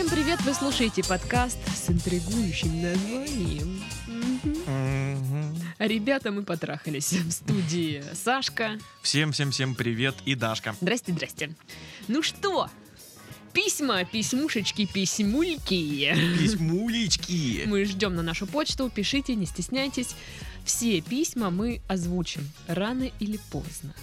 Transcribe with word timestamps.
Всем 0.00 0.08
привет! 0.08 0.40
Вы 0.46 0.54
слушаете 0.54 1.04
подкаст 1.04 1.58
с 1.76 1.90
интригующим 1.90 2.80
названием. 2.80 3.84
Ребята, 5.78 6.32
мы 6.32 6.42
потрахались 6.42 7.12
в 7.12 7.30
студии 7.30 8.02
Сашка. 8.14 8.78
Всем-всем-всем 9.02 9.74
привет 9.74 10.14
и 10.24 10.34
Дашка. 10.34 10.74
Здрасте, 10.80 11.12
здрасте. 11.12 11.54
Ну 12.08 12.22
что, 12.22 12.70
письма, 13.52 14.06
письмушечки, 14.06 14.86
письмульки. 14.86 16.14
Письмулечки. 16.38 17.64
Мы 17.66 17.84
ждем 17.84 18.14
на 18.14 18.22
нашу 18.22 18.46
почту, 18.46 18.88
пишите, 18.88 19.34
не 19.34 19.44
стесняйтесь. 19.44 20.16
Все 20.64 21.02
письма 21.02 21.50
мы 21.50 21.82
озвучим 21.88 22.50
рано 22.68 23.10
или 23.20 23.38
поздно. 23.50 23.94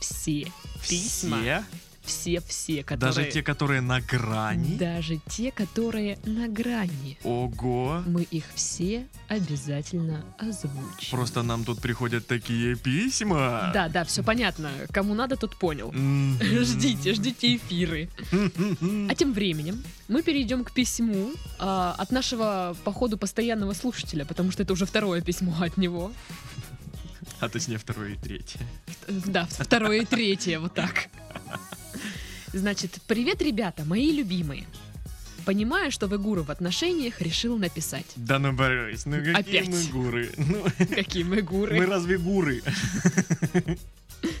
Все 0.00 0.46
письма. 0.88 1.40
Все, 1.40 1.64
Все-все, 2.02 2.82
которые... 2.82 3.14
даже 3.14 3.30
те, 3.30 3.42
которые 3.42 3.80
на 3.80 4.00
грани. 4.00 4.76
Даже 4.76 5.20
те, 5.28 5.52
которые 5.52 6.18
на 6.24 6.48
грани. 6.48 7.18
Ого. 7.24 8.02
Мы 8.06 8.22
их 8.22 8.44
все 8.54 9.06
обязательно 9.28 10.24
озвучим. 10.38 11.10
Просто 11.10 11.42
нам 11.42 11.64
тут 11.64 11.80
приходят 11.80 12.26
такие 12.26 12.76
письма. 12.76 13.70
Да, 13.74 13.88
да, 13.88 14.04
все 14.04 14.22
понятно. 14.22 14.70
Кому 14.92 15.14
надо, 15.14 15.36
тот 15.36 15.56
понял. 15.56 15.92
Ждите, 16.64 17.14
ждите 17.14 17.56
эфиры. 17.56 18.08
А 19.08 19.14
тем 19.14 19.32
временем 19.32 19.82
мы 20.08 20.22
перейдем 20.22 20.64
к 20.64 20.72
письму 20.72 21.30
а, 21.58 21.94
от 21.98 22.10
нашего, 22.10 22.76
походу, 22.84 23.18
постоянного 23.18 23.74
слушателя, 23.74 24.24
потому 24.24 24.50
что 24.50 24.62
это 24.62 24.72
уже 24.72 24.86
второе 24.86 25.20
письмо 25.20 25.54
от 25.60 25.76
него. 25.76 26.12
А 27.40 27.48
точнее 27.48 27.78
второе 27.78 28.10
и 28.10 28.16
третье. 28.16 28.60
Да, 29.08 29.46
второе 29.50 30.02
и 30.02 30.04
третье, 30.04 30.58
вот 30.58 30.74
так. 30.74 31.08
Значит, 32.52 32.98
привет, 33.06 33.40
ребята, 33.42 33.84
мои 33.84 34.10
любимые. 34.10 34.66
Понимаю, 35.44 35.90
что 35.90 36.06
вы 36.06 36.18
гуру 36.18 36.42
в 36.42 36.50
отношениях, 36.50 37.20
решил 37.20 37.56
написать. 37.56 38.06
Да 38.16 38.38
ну 38.38 38.52
борюсь, 38.52 39.06
ну 39.06 39.16
какие 39.18 39.60
Опять. 39.60 39.68
мы 39.68 39.84
гуры. 39.84 40.32
Ну, 40.36 40.64
Какие 40.94 41.22
мы 41.24 41.42
гуры. 41.42 41.76
мы 41.76 41.86
разве 41.86 42.18
гуры? 42.18 42.62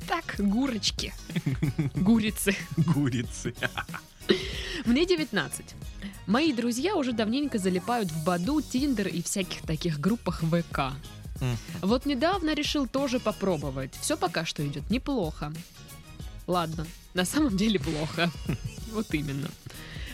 Так, 0.06 0.34
гурочки. 0.38 1.14
Гурицы. 1.94 2.54
Гурицы. 2.76 3.54
Мне 4.84 5.06
19. 5.06 5.64
Мои 6.26 6.52
друзья 6.52 6.96
уже 6.96 7.12
давненько 7.12 7.58
залипают 7.58 8.10
в 8.10 8.24
Баду, 8.24 8.60
Тиндер 8.60 9.08
и 9.08 9.22
всяких 9.22 9.62
таких 9.62 9.98
группах 9.98 10.42
ВК. 10.42 10.92
Вот 11.80 12.04
недавно 12.04 12.54
решил 12.54 12.86
тоже 12.86 13.20
попробовать. 13.20 13.94
Все 14.02 14.18
пока 14.18 14.44
что 14.44 14.66
идет 14.66 14.90
неплохо. 14.90 15.50
Ладно, 16.50 16.84
на 17.14 17.24
самом 17.24 17.56
деле 17.56 17.78
плохо. 17.78 18.28
Вот 18.90 19.14
именно. 19.14 19.48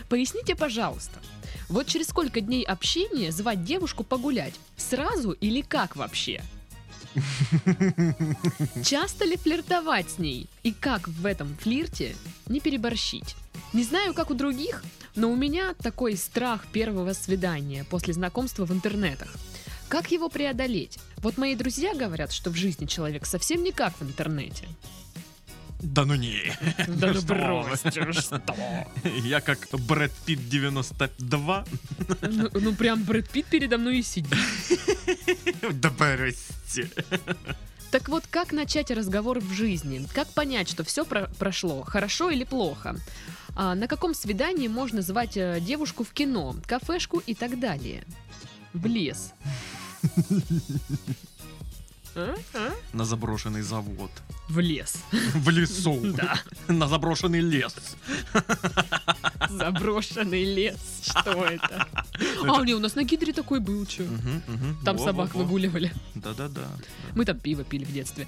Поясните, 0.07 0.55
пожалуйста, 0.55 1.19
вот 1.67 1.87
через 1.87 2.09
сколько 2.09 2.41
дней 2.41 2.63
общения 2.63 3.31
звать 3.31 3.65
девушку 3.65 4.03
погулять? 4.03 4.53
Сразу 4.77 5.31
или 5.31 5.61
как 5.61 5.95
вообще? 5.95 6.43
Часто 8.83 9.25
ли 9.25 9.35
флиртовать 9.35 10.11
с 10.11 10.19
ней? 10.19 10.47
И 10.61 10.73
как 10.73 11.07
в 11.07 11.25
этом 11.25 11.57
флирте 11.57 12.15
не 12.45 12.59
переборщить? 12.59 13.35
Не 13.73 13.83
знаю, 13.83 14.13
как 14.13 14.29
у 14.29 14.35
других, 14.35 14.83
но 15.15 15.31
у 15.31 15.35
меня 15.35 15.73
такой 15.81 16.15
страх 16.15 16.67
первого 16.71 17.13
свидания 17.13 17.83
после 17.89 18.13
знакомства 18.13 18.65
в 18.65 18.71
интернетах. 18.71 19.33
Как 19.89 20.11
его 20.11 20.29
преодолеть? 20.29 20.99
Вот 21.17 21.37
мои 21.37 21.55
друзья 21.55 21.95
говорят, 21.95 22.31
что 22.31 22.51
в 22.51 22.55
жизни 22.55 22.85
человек 22.85 23.25
совсем 23.25 23.63
не 23.63 23.71
как 23.71 23.97
в 23.99 24.03
интернете. 24.03 24.67
Да 25.81 26.05
ну 26.05 26.15
не. 26.15 26.51
Да 26.87 27.13
ну 27.13 27.21
бросьте, 27.27 28.11
что? 28.11 28.41
Я 29.23 29.41
как 29.41 29.59
Брэд 29.71 30.11
Питт 30.25 30.49
92. 30.49 31.65
Ну, 32.21 32.49
ну 32.53 32.73
прям 32.73 33.03
Брэд 33.03 33.29
Питт 33.29 33.47
передо 33.47 33.77
мной 33.77 33.99
и 33.99 34.03
сидит. 34.03 34.37
Да 35.73 35.89
бросьте. 35.91 36.89
Так 37.91 38.09
вот, 38.09 38.25
как 38.29 38.51
начать 38.51 38.91
разговор 38.91 39.39
в 39.39 39.53
жизни? 39.53 40.05
Как 40.13 40.27
понять, 40.29 40.69
что 40.69 40.83
все 40.83 41.05
прошло, 41.05 41.83
хорошо 41.83 42.29
или 42.29 42.43
плохо? 42.43 42.97
А 43.55 43.75
на 43.75 43.87
каком 43.87 44.13
свидании 44.13 44.67
можно 44.67 45.01
звать 45.01 45.37
э, 45.37 45.59
девушку 45.61 46.03
в 46.03 46.11
кино, 46.11 46.55
кафешку 46.67 47.19
и 47.25 47.33
так 47.33 47.59
далее? 47.59 48.03
В 48.73 48.85
лес. 48.85 49.33
На 52.93 53.05
заброшенный 53.05 53.61
завод. 53.61 54.11
В 54.49 54.59
лес. 54.59 54.97
В 55.11 55.49
лесу. 55.49 55.99
Да, 56.13 56.39
На 56.67 56.87
заброшенный 56.87 57.41
лес. 57.41 57.75
заброшенный 59.49 60.43
лес. 60.43 61.01
Что 61.03 61.45
это? 61.45 61.87
А, 62.47 62.63
не, 62.63 62.73
у 62.73 62.79
нас 62.79 62.95
на 62.95 63.03
Гидре 63.03 63.33
такой 63.33 63.59
был, 63.59 63.85
что? 63.87 64.03
Там 64.83 64.97
собак 64.97 65.35
выгуливали. 65.35 65.91
Да-да-да. 66.15 66.67
Мы 67.15 67.25
там 67.25 67.37
пиво 67.39 67.63
пили 67.63 67.83
в 67.85 67.91
детстве. 67.93 68.27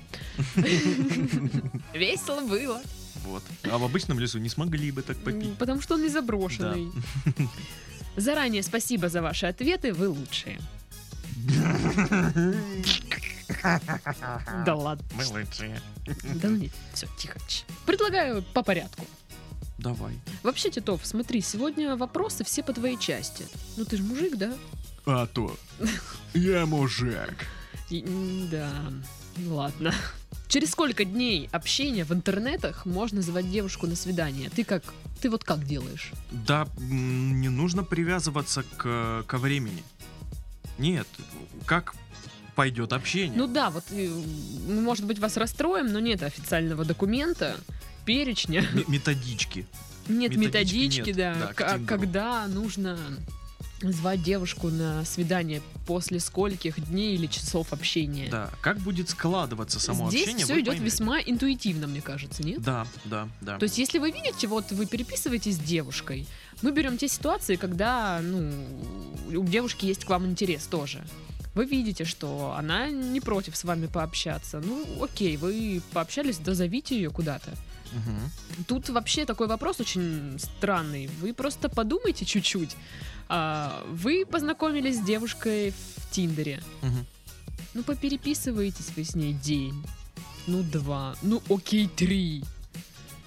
Весело 1.94 2.42
было. 2.42 2.82
Вот. 3.26 3.44
А 3.72 3.78
в 3.78 3.84
обычном 3.84 4.20
лесу 4.20 4.40
не 4.40 4.50
смогли 4.50 4.92
бы 4.92 5.02
так 5.02 5.18
попить. 5.18 5.58
Потому 5.58 5.82
что 5.82 5.96
он 5.96 6.04
не 6.04 6.10
заброшенный. 6.10 6.92
Заранее 8.16 8.64
спасибо 8.64 9.10
за 9.10 9.22
ваши 9.22 9.46
ответы, 9.46 9.94
вы 9.94 10.10
лучшие. 10.10 10.60
Да 14.66 14.76
ладно. 14.76 15.06
Мы 15.14 15.26
лучшие. 15.26 15.82
Да 16.36 16.50
ну 16.50 16.58
нет, 16.58 16.72
все, 16.94 17.08
тихо. 17.18 17.40
Предлагаю 17.86 18.44
по 18.54 18.64
порядку. 18.64 19.06
Давай. 19.78 20.20
Вообще, 20.44 20.70
Титов, 20.70 21.06
смотри, 21.06 21.42
сегодня 21.42 21.96
вопросы 21.96 22.44
все 22.44 22.64
по 22.64 22.74
твоей 22.74 22.98
части. 22.98 23.46
Ну 23.78 23.86
ты 23.86 23.98
же 23.98 24.04
мужик, 24.04 24.36
да? 24.36 24.54
А 25.06 25.26
то. 25.26 25.56
Я 26.34 26.66
мужик. 26.66 27.48
Да, 27.90 28.72
ну 29.38 29.56
ладно. 29.56 29.94
Через 30.50 30.72
сколько 30.72 31.06
дней 31.06 31.48
общения 31.52 32.04
в 32.04 32.12
интернетах 32.12 32.86
можно 32.86 33.22
звать 33.22 33.50
девушку 33.50 33.88
на 33.88 33.96
свидание? 33.96 34.50
Ты 34.50 34.64
как, 34.64 34.84
ты 35.22 35.30
вот 35.30 35.44
как 35.44 35.64
делаешь? 35.66 36.12
Да, 36.32 36.68
не 36.80 37.50
нужно 37.50 37.84
привязываться 37.84 38.64
к, 38.64 39.24
ко 39.26 39.38
времени. 39.38 39.84
Нет, 40.78 41.08
как 41.66 41.94
пойдет 42.59 42.92
общение. 42.92 43.38
Ну 43.38 43.47
да, 43.47 43.70
вот, 43.70 43.86
э, 43.92 44.09
мы, 44.68 44.81
может 44.81 45.06
быть, 45.06 45.18
вас 45.18 45.38
расстроим, 45.38 45.94
но 45.94 46.02
нет 46.02 46.22
официального 46.24 46.84
документа, 46.84 47.56
перечня. 48.03 48.66
М- 48.74 48.84
методички. 48.90 49.66
Нет 50.09 50.36
Методички 50.36 50.75
методички, 50.75 51.08
нет, 51.08 51.16
да, 51.16 51.36
да, 51.40 51.53
к 51.53 51.66
Тиндеру. 51.70 51.86
когда 51.88 52.47
нужно 52.47 52.97
звать 53.81 54.22
девушку 54.24 54.68
на 54.68 55.06
свидание 55.06 55.62
после 55.88 56.20
скольких 56.20 56.86
дней 56.90 57.16
или 57.16 57.28
часов 57.28 57.72
общения. 57.72 58.28
Да. 58.30 58.50
Как 58.59 58.78
будет 58.80 59.08
складываться 59.09 59.80
само 59.80 60.09
Здесь 60.09 60.24
общение? 60.24 60.44
все 60.44 60.53
вы 60.56 60.59
идет 60.59 60.74
поймете. 60.74 60.86
весьма 60.86 61.22
интуитивно, 61.22 61.88
мне 61.88 62.02
кажется, 62.02 62.44
нет? 62.44 62.62
Да, 62.62 62.86
да, 63.06 63.30
да. 63.40 63.58
То 63.58 63.64
есть, 63.64 63.78
если 63.78 64.00
вы 64.00 64.12
видите, 64.12 64.47
вот 64.47 64.70
вы 64.74 64.86
переписываетесь 64.86 65.56
с 65.56 65.59
девушкой, 65.59 66.28
мы 66.62 66.74
берем 66.74 66.97
те 66.97 67.08
ситуации, 67.08 67.56
когда, 67.56 68.20
ну, 68.22 68.52
у 69.34 69.46
девушки 69.46 69.86
есть 69.86 70.03
к 70.03 70.09
вам 70.09 70.26
интерес 70.26 70.66
тоже. 70.66 71.02
Вы 71.59 71.66
видите, 71.66 72.06
что 72.06 72.56
она 72.58 72.90
не 72.90 73.20
против 73.20 73.58
с 73.58 73.66
вами 73.66 73.88
пообщаться. 73.88 74.62
Ну, 74.62 75.03
окей, 75.03 75.36
вы 75.36 75.81
пообщались, 75.92 76.38
дозовите 76.38 76.96
ее 76.96 77.09
куда-то. 77.09 77.52
Мгм. 77.92 78.31
Тут 78.66 78.88
вообще 78.88 79.25
такой 79.25 79.47
вопрос 79.47 79.81
очень 79.81 80.40
странный. 80.40 81.08
Вы 81.20 81.34
просто 81.34 81.68
подумайте 81.68 82.24
чуть-чуть. 82.24 82.78
А, 83.28 83.84
Вы 83.90 84.25
познакомились 84.25 85.00
с 85.00 85.03
девушкой 85.03 85.72
в 85.72 86.11
Тиндере. 86.11 86.64
Мгм. 86.82 87.06
Ну, 87.73 87.84
попереписываетесь 87.84 88.94
вы 88.96 89.03
с 89.03 89.14
ней 89.14 89.34
день. 89.34 89.84
Ну, 90.47 90.64
два. 90.64 91.17
Ну, 91.22 91.44
окей, 91.50 91.90
три. 91.90 92.41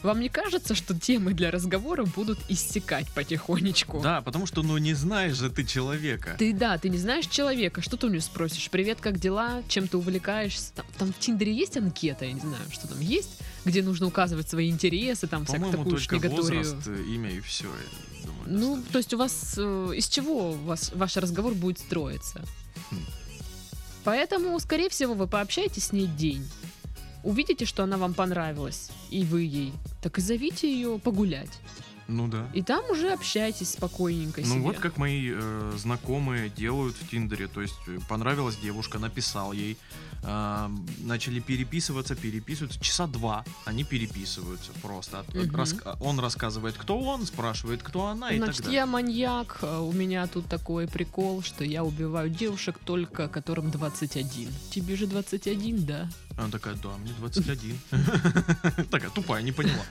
Вам 0.03 0.19
не 0.21 0.29
кажется, 0.29 0.75
что 0.75 0.99
темы 0.99 1.33
для 1.33 1.51
разговора 1.53 2.05
будут 2.05 2.39
иссякать 2.49 3.09
потихонечку? 3.13 4.01
Да, 4.03 4.21
потому 4.21 4.47
что, 4.47 4.63
ну, 4.63 4.77
не 4.79 4.95
знаешь 4.95 5.37
же 5.37 5.49
ты 5.49 5.65
человека. 5.65 6.35
Ты, 6.39 6.53
да, 6.53 6.77
ты 6.77 6.89
не 6.89 6.99
знаешь 6.99 7.27
человека, 7.27 7.81
что 7.83 7.97
ты 7.97 8.07
у 8.07 8.11
него 8.11 8.21
спросишь? 8.21 8.69
Привет, 8.71 8.99
как 9.01 9.19
дела? 9.21 9.63
Чем 9.69 9.87
ты 9.87 9.97
увлекаешься? 9.97 10.73
Там, 10.75 10.87
там 10.99 11.13
в 11.13 11.19
Тиндере 11.21 11.55
есть 11.55 11.77
анкета, 11.77 12.25
я 12.25 12.33
не 12.33 12.41
знаю, 12.41 12.63
что 12.73 12.89
там 12.89 12.99
есть, 13.01 13.39
где 13.65 13.83
нужно 13.83 14.07
указывать 14.07 14.49
свои 14.49 14.71
интересы, 14.71 15.29
там 15.29 15.45
всякую 15.47 15.71
такую 15.71 15.91
только 15.91 16.03
шнегаторию. 16.05 16.65
возраст, 16.65 16.89
э, 16.89 17.03
имя 17.05 17.31
и 17.31 17.41
все. 17.41 17.69
Думаю, 18.25 18.43
Ну, 18.47 18.59
достаточно. 18.77 18.93
то 18.93 18.99
есть 18.99 19.15
у 19.15 19.19
вас 19.19 19.55
э, 19.57 19.93
из 19.97 20.09
чего 20.09 20.53
вас 20.53 20.91
ваш 20.95 21.17
разговор 21.17 21.55
будет 21.55 21.79
строиться? 21.79 22.41
Хм. 22.91 22.97
Поэтому, 24.05 24.59
скорее 24.59 24.89
всего, 24.89 25.15
вы 25.15 25.29
пообщаетесь 25.29 25.85
с 25.87 25.93
ней 25.93 26.07
день. 26.07 26.45
Увидите, 27.25 27.65
что 27.67 27.83
она 27.85 27.97
вам 27.99 28.15
понравилась, 28.15 28.91
и 29.11 29.25
вы 29.25 29.43
ей, 29.43 29.73
так 30.03 30.19
и 30.19 30.21
зовите 30.21 30.73
ее 30.73 30.99
погулять. 30.99 31.51
Ну 32.09 32.27
да. 32.29 32.47
И 32.53 32.63
там 32.63 32.85
уже 32.91 33.11
общайтесь 33.13 33.71
спокойненько 33.71 34.41
Ну 34.43 34.47
себе. 34.55 34.61
вот 34.61 34.79
как 34.79 34.99
мои 34.99 35.31
э, 35.33 35.73
знакомые 35.79 36.51
делают 36.51 36.97
в 36.97 37.09
Тиндере. 37.09 37.47
То 37.47 37.63
есть 37.63 37.77
э, 37.87 37.99
понравилась 38.09 38.57
девушка, 38.57 38.99
написал 38.99 39.53
ей. 39.53 39.79
а, 40.25 40.71
начали 40.99 41.41
переписываться, 41.41 42.15
переписываются. 42.15 42.79
Часа 42.81 43.07
два 43.09 43.45
они 43.65 43.83
переписываются 43.85 44.71
просто. 44.83 45.25
Мгм. 45.33 45.57
раска- 45.57 45.97
он 46.01 46.21
рассказывает, 46.21 46.77
кто 46.77 46.99
он, 47.01 47.25
спрашивает, 47.27 47.83
кто 47.83 48.07
она 48.07 48.31
и 48.31 48.37
Значит, 48.37 48.57
так 48.57 48.65
далее. 48.67 48.77
я 48.81 48.87
маньяк, 48.87 49.59
а 49.63 49.81
у 49.81 49.93
меня 49.93 50.27
тут 50.27 50.47
такой 50.47 50.87
прикол, 50.89 51.43
что 51.43 51.65
я 51.65 51.83
убиваю 51.83 52.31
девушек 52.31 52.79
только, 52.85 53.27
которым 53.29 53.71
21. 53.71 54.49
Тебе 54.71 54.97
же 54.97 55.07
21, 55.07 55.85
да? 55.87 56.09
Она 56.37 56.49
такая, 56.51 56.75
да, 56.75 56.97
мне 56.97 57.13
21. 57.19 57.79
Такая 58.91 59.11
тупая, 59.11 59.43
не 59.43 59.53
поняла. 59.53 59.85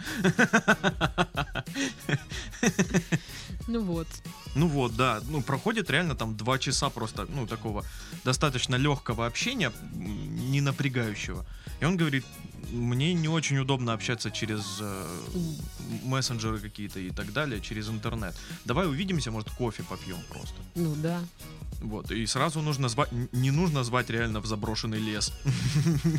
Ну 3.68 3.84
вот. 3.84 4.08
Ну 4.56 4.68
вот, 4.68 4.96
да, 4.96 5.22
ну 5.30 5.42
проходит 5.42 5.90
реально 5.90 6.16
там 6.16 6.36
два 6.36 6.60
часа 6.60 6.90
просто, 6.90 7.26
ну 7.30 7.48
такого 7.48 7.86
достаточно 8.26 8.76
легкого 8.76 9.26
общения, 9.26 9.72
не 9.94 10.62
напрягающего. 10.62 11.46
И 11.80 11.86
он 11.86 11.96
говорит, 11.96 12.26
мне 12.72 13.14
не 13.14 13.28
очень 13.28 13.58
удобно 13.60 13.94
общаться 13.94 14.32
через 14.32 14.62
э, 14.82 15.06
мессенджеры 16.04 16.60
какие-то 16.60 17.00
и 17.00 17.10
так 17.12 17.34
далее, 17.34 17.62
через 17.62 17.90
интернет. 17.90 18.36
Давай 18.66 18.88
увидимся, 18.88 19.32
может 19.32 19.50
кофе 19.52 19.84
попьем 19.84 20.18
просто. 20.30 20.56
Ну 20.76 20.96
да. 20.96 21.22
Вот, 21.82 22.12
и 22.12 22.26
сразу 22.28 22.62
нужно 22.62 22.90
звать, 22.90 23.10
не 23.32 23.50
нужно 23.50 23.84
звать 23.84 24.10
реально 24.12 24.40
в 24.40 24.46
заброшенный 24.46 25.00
лес, 25.00 25.34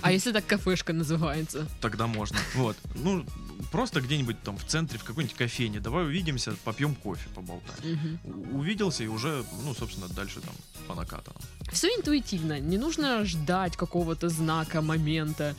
А 0.02 0.10
если 0.10 0.32
так 0.32 0.44
кафешка 0.44 0.92
называется? 0.92 1.68
тогда 1.80 2.06
можно. 2.08 2.36
Вот, 2.56 2.76
ну 2.96 3.24
просто 3.70 4.00
где-нибудь 4.00 4.42
там 4.42 4.56
в 4.56 4.64
центре, 4.64 4.98
в 4.98 5.04
какой-нибудь 5.04 5.36
кофейне, 5.36 5.78
давай 5.78 6.04
увидимся, 6.04 6.56
попьем 6.64 6.96
кофе, 6.96 7.28
поболтаем. 7.34 8.18
Увиделся 8.52 9.04
и 9.04 9.06
уже, 9.06 9.44
ну, 9.64 9.72
собственно, 9.74 10.08
дальше 10.08 10.40
там 10.40 10.54
по 10.88 10.94
накатанным. 10.96 11.40
Все 11.72 11.88
интуитивно, 11.88 12.58
не 12.58 12.76
нужно 12.76 13.24
ждать 13.24 13.76
какого-то 13.76 14.28
знака, 14.28 14.82
момента. 14.82 15.54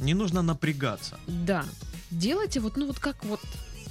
Не 0.00 0.14
нужно 0.14 0.42
напрягаться. 0.42 1.18
Да. 1.26 1.64
Делайте 2.10 2.60
вот, 2.60 2.76
ну 2.76 2.86
вот 2.86 2.98
как 2.98 3.24
вот, 3.24 3.40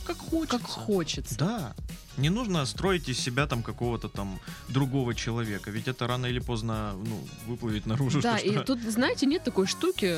Как 0.05 0.17
хочется. 0.17 0.57
как 0.57 0.67
хочется. 0.67 1.35
Да. 1.37 1.75
Не 2.17 2.29
нужно 2.29 2.65
строить 2.65 3.07
из 3.09 3.19
себя 3.19 3.45
там 3.45 3.61
какого-то 3.61 4.09
там 4.09 4.39
другого 4.69 5.13
человека, 5.13 5.69
ведь 5.69 5.87
это 5.87 6.07
рано 6.07 6.25
или 6.25 6.39
поздно, 6.39 6.93
ну, 7.05 7.27
выплывет 7.45 7.85
наружу. 7.85 8.21
Да, 8.21 8.37
что, 8.39 8.47
и 8.47 8.51
что- 8.53 8.63
тут, 8.63 8.81
знаете, 8.81 9.27
нет 9.27 9.43
такой 9.43 9.67
штуки, 9.67 10.15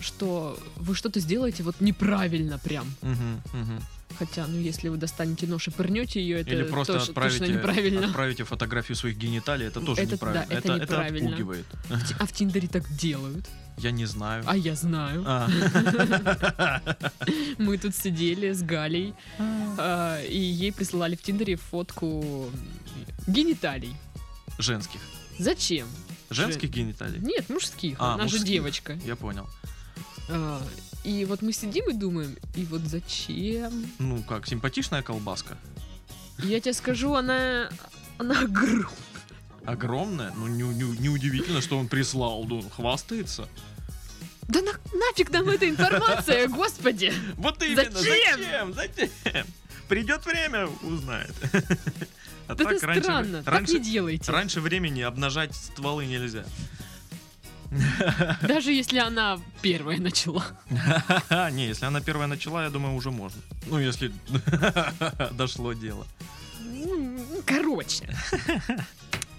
что 0.00 0.56
вы 0.76 0.94
что-то 0.94 1.18
сделаете 1.18 1.64
вот 1.64 1.80
неправильно 1.80 2.58
прям. 2.58 2.86
Мгм, 3.02 3.42
мгм. 3.52 3.82
Хотя, 4.24 4.46
ну, 4.46 4.56
если 4.60 4.88
вы 4.88 4.98
достанете 4.98 5.48
нож 5.48 5.66
и 5.66 5.70
пырнете 5.72 6.20
ее, 6.20 6.40
это 6.42 6.50
Или 6.50 6.62
просто 6.62 6.92
тоже, 6.92 7.06
точно 7.06 7.22
отправите, 7.22 7.50
неправильно. 7.50 8.06
отправите 8.06 8.44
фотографию 8.44 8.94
своих 8.96 9.16
гениталий, 9.16 9.66
это 9.66 9.80
тоже 9.80 10.02
Это- 10.02 10.12
неправильно. 10.12 10.46
да, 10.48 10.54
это 10.54 10.74
неправильно. 10.80 11.28
отпугивает. 11.30 11.66
В 11.88 12.06
Ти- 12.08 12.14
А 12.20 12.26
в 12.26 12.32
Тиндере 12.32 12.68
так 12.68 12.88
делают. 12.96 13.48
Я 13.78 13.90
не 13.90 14.06
знаю. 14.06 14.44
А 14.46 14.56
я 14.56 14.76
знаю. 14.76 15.24
А. 15.26 15.48
Мы 17.58 17.78
тут 17.78 17.96
сидели 17.96 18.52
с 18.52 18.62
Галей, 18.62 19.14
а, 19.78 20.22
и 20.22 20.38
ей 20.38 20.72
присылали 20.72 21.16
в 21.16 21.22
Тиндере 21.22 21.56
фотку 21.56 22.48
гениталий. 23.26 23.94
Женских. 24.58 25.00
Зачем? 25.38 25.88
Женских 26.30 26.70
гениталий? 26.70 27.18
Нет, 27.20 27.48
мужских. 27.50 27.96
А, 27.98 28.14
Она 28.14 28.28
же 28.28 28.38
девочка. 28.38 28.96
Я 29.04 29.16
понял. 29.16 29.48
И 31.04 31.24
вот 31.24 31.42
мы 31.42 31.52
сидим 31.52 31.88
и 31.90 31.92
думаем, 31.94 32.36
и 32.54 32.64
вот 32.64 32.82
зачем? 32.82 33.86
Ну 33.98 34.22
как, 34.22 34.46
симпатичная 34.46 35.02
колбаска? 35.02 35.58
Я 36.38 36.60
тебе 36.60 36.72
скажу, 36.74 37.14
она... 37.14 37.68
Она 38.18 38.40
огромная. 38.42 38.86
Огромная? 39.64 40.32
Ну 40.36 40.46
не, 40.46 40.62
не- 40.62 40.98
неудивительно, 40.98 41.60
что 41.60 41.78
он 41.78 41.88
прислал. 41.88 42.44
Ну, 42.44 42.62
хвастается. 42.68 43.48
Да 44.48 44.60
на- 44.60 44.72
нафиг 44.98 45.30
нам 45.30 45.48
эта 45.48 45.68
информация, 45.68 46.48
господи! 46.48 47.12
Вот 47.36 47.62
именно, 47.62 47.90
Зачем? 47.90 48.74
зачем? 48.74 48.74
Зачем? 48.74 49.46
Придет 49.88 50.24
время, 50.26 50.66
узнает. 50.82 51.32
А 52.48 52.54
Да 52.54 52.64
так 52.64 52.72
это 52.74 52.86
раньше, 52.86 53.02
странно. 53.02 53.42
Так 53.44 53.54
раньше, 53.54 53.74
не 53.74 53.80
делайте. 53.80 54.32
раньше 54.32 54.60
времени 54.60 55.00
обнажать 55.02 55.54
стволы 55.54 56.06
нельзя. 56.06 56.44
Даже 58.42 58.72
если 58.72 58.98
она 58.98 59.38
первая 59.62 59.98
начала. 59.98 60.44
Не, 61.52 61.66
если 61.66 61.86
она 61.86 62.00
первая 62.00 62.26
начала, 62.26 62.64
я 62.64 62.70
думаю, 62.70 62.94
уже 62.94 63.10
можно. 63.10 63.40
Ну, 63.66 63.78
если 63.78 64.12
дошло 65.32 65.72
дело. 65.72 66.06
Короче. 67.46 68.08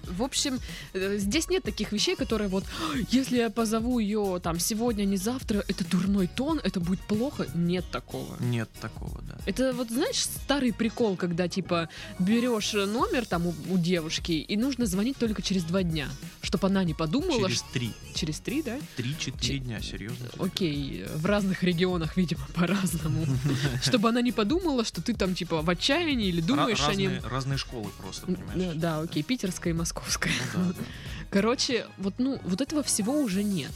В 0.04 0.24
общем, 0.24 0.60
э, 0.94 1.18
здесь 1.18 1.50
нет 1.50 1.64
таких 1.64 1.92
вещей, 1.92 2.16
которые 2.16 2.48
вот, 2.50 2.64
«А, 2.66 2.98
если 3.10 3.38
я 3.38 3.50
позову 3.50 4.00
ее 4.00 4.40
там 4.44 4.60
сегодня, 4.60 5.06
не 5.06 5.18
завтра, 5.18 5.64
это 5.68 5.86
дурной 5.90 6.28
тон, 6.28 6.60
это 6.64 6.80
будет 6.80 7.00
плохо. 7.02 7.48
Нет 7.56 7.86
такого. 7.92 8.36
Нет 8.40 8.70
такого, 8.82 9.22
да. 9.22 9.38
Это 9.46 9.74
вот, 9.74 9.90
знаешь, 9.90 10.24
старый 10.24 10.74
прикол, 10.74 11.16
когда, 11.16 11.48
типа, 11.48 11.90
берешь 12.20 12.74
номер 12.74 13.26
там 13.26 13.48
у, 13.48 13.56
у 13.70 13.78
девушки, 13.78 14.32
и 14.34 14.58
нужно 14.58 14.86
звонить 14.86 15.18
только 15.18 15.42
через 15.42 15.64
два 15.64 15.84
дня, 15.84 16.10
чтобы 16.42 16.68
она 16.68 16.84
не 16.84 16.94
подумала, 16.94 17.48
Через 17.48 17.60
что... 17.60 17.74
три. 17.74 17.92
Через 18.16 18.40
три, 18.40 18.62
да? 18.62 18.78
Три-четыре 18.96 19.60
дня, 19.60 19.82
серьезно. 19.82 20.28
Окей, 20.38 21.06
в 21.16 21.26
разных 21.26 21.64
регионах, 21.64 22.18
видимо, 22.18 22.46
по-разному. 22.54 23.26
Чтобы 23.82 24.10
она 24.10 24.22
не 24.22 24.32
подумала, 24.32 24.84
что 24.84 25.02
ты 25.02 25.14
там, 25.14 25.34
типа, 25.36 25.62
в 25.62 25.70
отчаянии 25.70 26.28
или 26.28 26.42
думаешь 26.42 26.82
о 26.88 26.94
нем. 26.96 27.14
разные 27.24 27.58
школы 27.58 27.90
просто, 28.00 28.26
понимаешь? 28.26 28.74
Да, 28.76 28.98
да, 28.98 29.00
окей, 29.02 29.24
питерская 29.24 29.74
и 29.74 29.76
московская. 29.76 29.93
Ну 29.96 30.66
да, 30.66 30.74
да. 30.74 30.86
Короче, 31.30 31.88
вот, 31.98 32.16
ну, 32.18 32.40
вот 32.44 32.62
этого 32.62 32.84
всего 32.84 33.20
уже 33.22 33.44
нет. 33.44 33.72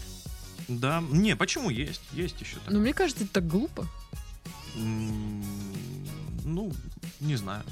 Да, 0.68 1.04
не, 1.12 1.36
почему 1.36 1.70
есть? 1.70 2.02
Есть 2.12 2.40
еще 2.42 2.56
так. 2.66 2.74
Но 2.74 2.80
мне 2.80 2.94
кажется, 2.94 3.24
это 3.24 3.34
так 3.34 3.48
глупо. 3.48 3.88
М, 4.76 5.44
Ну, 6.44 6.72
не 7.20 7.36
знаю. 7.36 7.64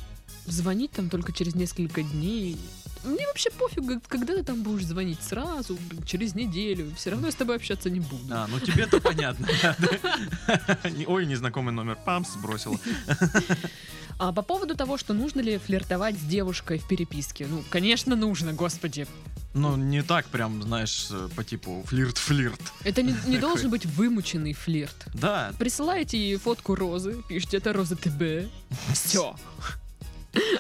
Звонить 0.45 0.91
там 0.91 1.09
только 1.09 1.31
через 1.33 1.55
несколько 1.55 2.03
дней. 2.03 2.57
Мне 3.03 3.25
вообще 3.27 3.51
пофиг, 3.51 3.83
когда 4.07 4.33
ты 4.35 4.43
там 4.43 4.63
будешь 4.63 4.85
звонить 4.85 5.21
сразу, 5.21 5.77
через 6.05 6.33
неделю. 6.35 6.91
Все 6.95 7.11
равно 7.11 7.27
я 7.27 7.31
с 7.31 7.35
тобой 7.35 7.55
общаться 7.57 7.89
не 7.89 7.99
буду. 7.99 8.25
А, 8.31 8.47
ну 8.47 8.59
тебе-то 8.59 8.99
понятно. 8.99 9.47
Ой, 11.07 11.25
незнакомый 11.25 11.73
номер. 11.73 11.97
Памс 12.03 12.29
сбросил. 12.33 12.79
А 14.17 14.31
по 14.31 14.41
поводу 14.41 14.75
того, 14.75 14.97
что 14.97 15.13
нужно 15.13 15.41
ли 15.41 15.57
флиртовать 15.57 16.15
с 16.17 16.21
девушкой 16.23 16.79
в 16.79 16.87
переписке. 16.87 17.47
Ну, 17.49 17.63
конечно, 17.69 18.15
нужно, 18.15 18.53
господи. 18.53 19.07
Ну, 19.53 19.75
не 19.77 20.03
так 20.03 20.25
прям, 20.27 20.61
знаешь, 20.63 21.07
э, 21.11 21.29
по 21.35 21.43
типу 21.43 21.83
флирт-флирт. 21.87 22.59
Это 22.83 23.01
не, 23.01 23.15
не 23.27 23.37
должен 23.37 23.69
быть 23.69 23.85
вымученный 23.85 24.53
флирт. 24.53 25.05
Да, 25.13 25.53
Присылаете 25.57 26.17
ей 26.17 26.35
фотку 26.37 26.75
розы, 26.75 27.21
пишите, 27.29 27.57
это 27.57 27.71
роза 27.73 27.95
ТБ. 27.95 28.49
Все. 28.93 29.35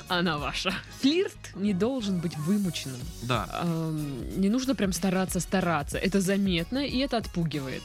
Она 0.07 0.37
ваша. 0.37 0.73
Флирт 1.01 1.35
не 1.55 1.73
должен 1.73 2.19
быть 2.19 2.37
вымученным. 2.37 3.01
да, 3.23 3.49
Ам, 3.51 4.39
Не 4.39 4.47
нужно 4.47 4.75
прям 4.75 4.93
стараться 4.93 5.41
стараться. 5.41 5.97
Это 5.97 6.21
заметно, 6.21 6.77
и 6.85 6.97
это 6.99 7.17
отпугивает. 7.17 7.83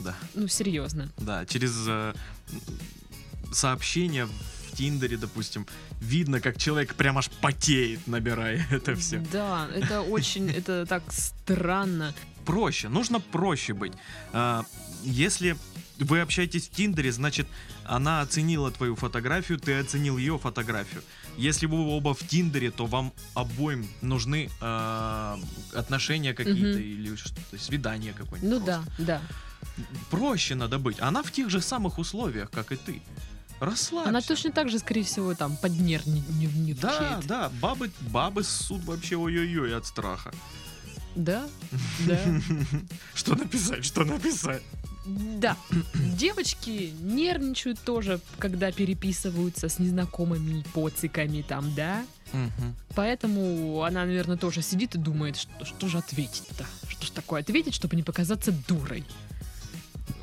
да, 0.00 0.14
Ну, 0.34 0.48
серьезно. 0.48 1.10
да. 1.18 1.46
Через 1.46 1.72
э, 1.86 2.12
сообщения 3.52 4.26
в 4.26 4.32
Тиндере, 4.74 5.16
допустим, 5.16 5.66
видно, 6.00 6.40
как 6.40 6.58
человек 6.58 6.94
прям 6.94 7.18
аж 7.18 7.28
потеет, 7.40 8.06
набирая 8.06 8.66
это 8.70 8.94
все. 8.96 9.18
Да, 9.32 9.68
это 9.74 10.00
очень, 10.02 10.50
это 10.50 10.84
так 10.86 11.02
странно. 11.12 12.14
проще, 12.44 12.88
нужно 12.88 13.20
проще 13.20 13.72
быть. 13.74 13.92
А, 14.32 14.64
Если 15.02 15.56
вы 15.98 16.20
общаетесь 16.20 16.68
в 16.68 16.70
Тиндере, 16.70 17.12
значит, 17.12 17.46
она 17.84 18.20
оценила 18.20 18.70
твою 18.70 18.96
фотографию, 18.96 19.58
ты 19.58 19.78
оценил 19.78 20.18
ее 20.18 20.38
фотографию. 20.38 21.02
Если 21.36 21.66
вы 21.66 21.78
оба 21.86 22.14
в 22.14 22.26
Тиндере, 22.26 22.70
то 22.70 22.86
вам 22.86 23.12
обоим 23.34 23.86
нужны 24.02 24.50
а, 24.60 25.38
отношения 25.74 26.34
какие-то 26.34 26.78
Мгм. 26.78 26.78
или 26.80 27.16
что-то, 27.16 27.58
свидание 27.58 28.12
какое-нибудь. 28.12 28.50
Ну 28.50 28.64
просто. 28.64 28.84
да, 28.98 29.04
да. 29.04 29.22
Проще 30.10 30.54
надо 30.54 30.78
быть. 30.78 31.00
Она 31.00 31.22
в 31.22 31.30
тех 31.32 31.50
же 31.50 31.60
самых 31.60 31.98
условиях, 31.98 32.50
как 32.50 32.70
и 32.72 32.76
ты. 32.76 33.02
Расслабься. 33.64 34.08
Она 34.08 34.20
точно 34.20 34.52
так 34.52 34.68
же, 34.68 34.78
скорее 34.78 35.02
всего, 35.02 35.34
там 35.34 35.56
поднервничает. 35.56 36.80
Да, 36.80 37.20
да, 37.24 37.50
бабы, 37.60 37.90
бабы 38.00 38.44
ссут 38.44 38.84
вообще 38.84 39.16
ой-ой-ой 39.16 39.76
от 39.76 39.86
страха. 39.86 40.32
Да, 41.14 41.46
да. 42.06 42.18
Что 43.14 43.36
написать, 43.36 43.84
что 43.84 44.04
написать? 44.04 44.62
Да. 45.06 45.56
Девочки 45.94 46.92
нервничают 47.00 47.78
тоже, 47.80 48.20
когда 48.38 48.72
переписываются 48.72 49.68
с 49.68 49.78
незнакомыми 49.78 50.64
поциками 50.72 51.42
там, 51.42 51.74
да? 51.74 52.04
Мгм. 52.32 52.74
Поэтому 52.94 53.82
она, 53.84 54.04
наверное, 54.06 54.36
тоже 54.36 54.62
сидит 54.62 54.94
и 54.94 54.98
думает, 54.98 55.36
что, 55.36 55.64
что 55.64 55.88
же 55.88 55.98
ответить-то? 55.98 56.64
Что 56.88 57.06
же 57.06 57.12
такое 57.12 57.42
ответить, 57.42 57.74
чтобы 57.74 57.96
не 57.96 58.02
показаться 58.02 58.52
дурой? 58.66 59.04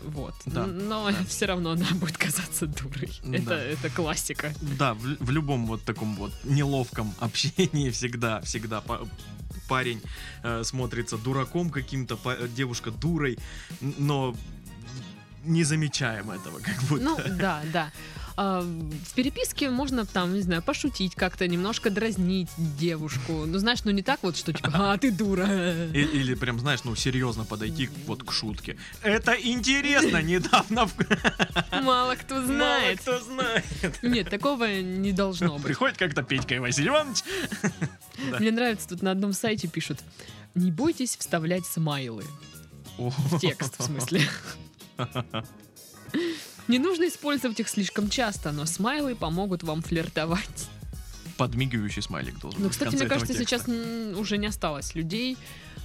Вот. 0.05 0.33
Да, 0.45 0.65
Но 0.65 1.11
да. 1.11 1.17
все 1.27 1.45
равно 1.45 1.71
она 1.71 1.87
будет 1.93 2.17
казаться 2.17 2.67
дурой. 2.67 3.11
Да. 3.23 3.37
Это, 3.37 3.53
это 3.53 3.89
классика. 3.89 4.53
Да, 4.61 4.93
в, 4.93 4.99
в 5.19 5.29
любом 5.31 5.65
вот 5.67 5.83
таком 5.83 6.15
вот 6.15 6.31
неловком 6.43 7.13
общении 7.19 7.89
всегда, 7.89 8.41
всегда 8.41 8.81
па- 8.81 9.01
парень 9.67 10.01
э, 10.43 10.63
смотрится 10.63 11.17
дураком 11.17 11.69
каким-то, 11.69 12.17
девушка 12.55 12.91
дурой, 12.91 13.37
но 13.79 14.35
не 15.43 15.63
замечаем 15.63 16.29
этого, 16.31 16.59
как 16.59 16.79
будто. 16.83 17.03
Ну, 17.03 17.17
да, 17.37 17.61
да. 17.73 17.91
А, 18.37 18.61
В 18.61 19.13
переписке 19.13 19.69
можно 19.69 20.05
там, 20.05 20.33
не 20.33 20.41
знаю, 20.41 20.61
пошутить 20.61 21.15
как-то, 21.15 21.47
немножко 21.47 21.89
дразнить 21.89 22.49
девушку. 22.57 23.45
Ну, 23.45 23.57
знаешь, 23.59 23.83
ну 23.83 23.91
не 23.91 24.01
так 24.03 24.19
вот, 24.23 24.37
что 24.37 24.53
типа, 24.53 24.71
а, 24.73 24.97
ты 24.97 25.11
дура. 25.11 25.45
И- 25.93 26.01
или 26.01 26.33
прям, 26.35 26.59
знаешь, 26.59 26.83
ну 26.83 26.95
серьезно 26.95 27.45
подойти 27.45 27.89
вот 28.05 28.23
к 28.23 28.31
шутке. 28.31 28.77
Это 29.01 29.33
интересно, 29.33 30.21
недавно. 30.21 30.89
Мало 31.83 32.15
кто 32.15 32.43
знает. 32.45 33.05
Мало 33.05 33.17
кто 33.19 33.19
знает. 33.33 33.65
Нет, 34.01 34.29
такого 34.29 34.79
не 34.81 35.11
должно 35.11 35.55
быть. 35.55 35.63
Приходит 35.63 35.97
как-то 35.97 36.23
Петька 36.23 36.59
Василий 36.61 36.89
Иванович. 36.89 37.19
Мне 38.39 38.51
нравится, 38.51 38.87
тут 38.89 39.01
на 39.01 39.11
одном 39.11 39.33
сайте 39.33 39.67
пишут, 39.67 39.99
не 40.55 40.71
бойтесь 40.71 41.15
вставлять 41.17 41.65
смайлы. 41.65 42.23
В 42.97 43.39
текст, 43.39 43.79
в 43.79 43.83
смысле. 43.83 44.21
Не 46.67 46.79
нужно 46.79 47.07
использовать 47.07 47.59
их 47.59 47.67
слишком 47.69 48.09
часто, 48.09 48.51
но 48.51 48.65
смайлы 48.65 49.15
помогут 49.15 49.63
вам 49.63 49.81
флиртовать. 49.81 50.67
Подмигивающий 51.37 52.01
смайлик 52.01 52.39
должен 52.39 52.59
Ну, 52.61 52.67
быть 52.67 52.73
кстати, 52.77 52.95
мне 52.95 53.07
кажется, 53.07 53.33
текста. 53.33 53.59
сейчас 53.65 54.15
уже 54.17 54.37
не 54.37 54.47
осталось 54.47 54.93
людей 54.95 55.37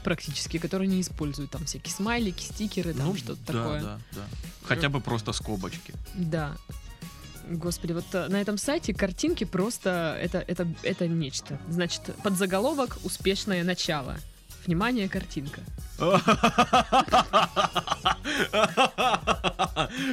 практически, 0.04 0.58
которые 0.58 0.86
не 0.88 1.00
используют 1.00 1.50
там 1.50 1.64
всякие 1.64 1.92
смайлики, 1.92 2.42
стикеры, 2.44 2.92
там 2.92 3.06
Ну, 3.08 3.16
что-то 3.16 3.40
да, 3.46 3.52
такое. 3.52 3.80
да, 3.80 3.98
да. 4.12 4.22
Хотя 4.64 4.88
бы 4.88 5.00
просто 5.00 5.32
скобочки. 5.32 5.94
Да. 6.14 6.56
Господи, 7.48 7.92
вот 7.92 8.04
э, 8.12 8.28
на 8.28 8.40
этом 8.40 8.58
сайте 8.58 8.92
картинки 8.92 9.44
просто 9.44 10.18
это, 10.20 10.38
это, 10.38 10.66
это 10.82 11.06
нечто. 11.08 11.58
Значит, 11.68 12.02
подзаголовок 12.22 12.98
«Успешное 13.04 13.62
начало». 13.64 14.18
Внимание, 14.66 15.08
картинка. 15.08 15.60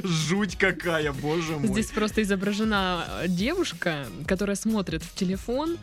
Жуть 0.03 0.57
какая, 0.57 1.11
боже 1.11 1.57
мой. 1.57 1.67
Здесь 1.67 1.87
просто 1.87 2.21
изображена 2.21 3.05
э, 3.23 3.27
девушка, 3.27 4.05
которая 4.27 4.55
смотрит 4.55 5.03
в 5.03 5.15
телефон, 5.15 5.77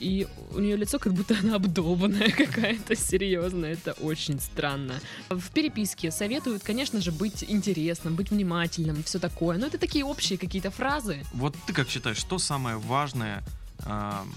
и 0.00 0.26
у 0.50 0.60
нее 0.60 0.76
лицо 0.76 0.98
как 0.98 1.12
будто 1.12 1.36
она 1.38 1.56
обдолбанная 1.56 2.30
какая-то, 2.36 2.96
серьезно, 2.96 3.66
это 3.66 3.92
очень 3.92 4.40
странно. 4.40 4.94
В 5.28 5.50
переписке 5.50 6.10
советуют, 6.10 6.62
конечно 6.62 7.00
же, 7.00 7.12
быть 7.12 7.44
интересным, 7.46 8.16
быть 8.16 8.30
внимательным, 8.30 9.02
все 9.04 9.18
такое, 9.18 9.58
но 9.58 9.66
это 9.66 9.78
такие 9.78 10.04
общие 10.04 10.38
какие-то 10.38 10.70
фразы. 10.70 11.24
Вот 11.32 11.54
ты 11.66 11.72
как 11.72 11.88
считаешь, 11.88 12.18
что 12.18 12.38
самое 12.38 12.76
важное 12.76 13.42
ам, 13.84 14.32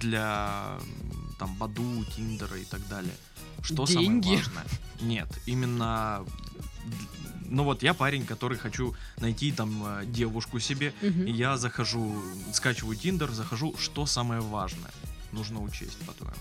для 0.00 0.78
там 1.38 1.54
Баду, 1.54 2.04
Тиндера 2.16 2.56
и 2.58 2.64
так 2.64 2.86
далее? 2.88 3.14
Что 3.62 3.86
Деньги. 3.86 4.26
самое 4.26 4.38
важное? 4.38 4.64
Нет, 5.00 5.28
именно 5.46 6.24
ну 7.48 7.64
вот 7.64 7.82
я 7.82 7.94
парень, 7.94 8.26
который 8.26 8.58
хочу 8.58 8.94
найти 9.18 9.52
там 9.52 9.82
э, 10.00 10.06
девушку 10.06 10.58
себе, 10.60 10.92
Мгм. 11.02 11.26
и 11.26 11.30
я 11.32 11.56
захожу, 11.56 12.20
скачиваю 12.52 12.96
Тиндер, 12.96 13.30
захожу, 13.32 13.74
что 13.78 14.06
самое 14.06 14.40
важное 14.40 14.90
нужно 15.32 15.62
учесть, 15.62 15.98
по-твоему? 16.06 16.36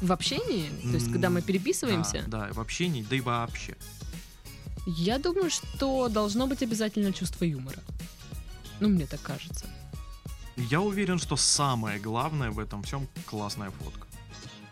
В, 0.00 0.12
общении, 0.12 0.68
то 0.82 0.94
есть 0.96 1.10
когда 1.12 1.28
мы 1.30 1.42
переписываемся, 1.42 2.24
Да, 2.26 2.46
да, 2.46 2.52
в 2.52 2.60
общении, 2.60 3.02
да 3.08 3.16
и 3.16 3.20
вообще. 3.20 3.76
я 4.86 5.18
думаю, 5.18 5.50
что 5.50 6.08
должно 6.08 6.46
быть 6.46 6.62
обязательно 6.62 7.12
чувство 7.12 7.44
юмора. 7.44 7.78
Ну, 8.80 8.88
мне 8.88 9.06
так 9.06 9.20
кажется. 9.22 9.66
Я 10.56 10.80
уверен, 10.80 11.18
что 11.18 11.36
самое 11.36 11.98
главное 12.00 12.50
в 12.50 12.58
этом 12.58 12.82
всем 12.82 13.08
классная 13.26 13.70
фотка. 13.70 14.06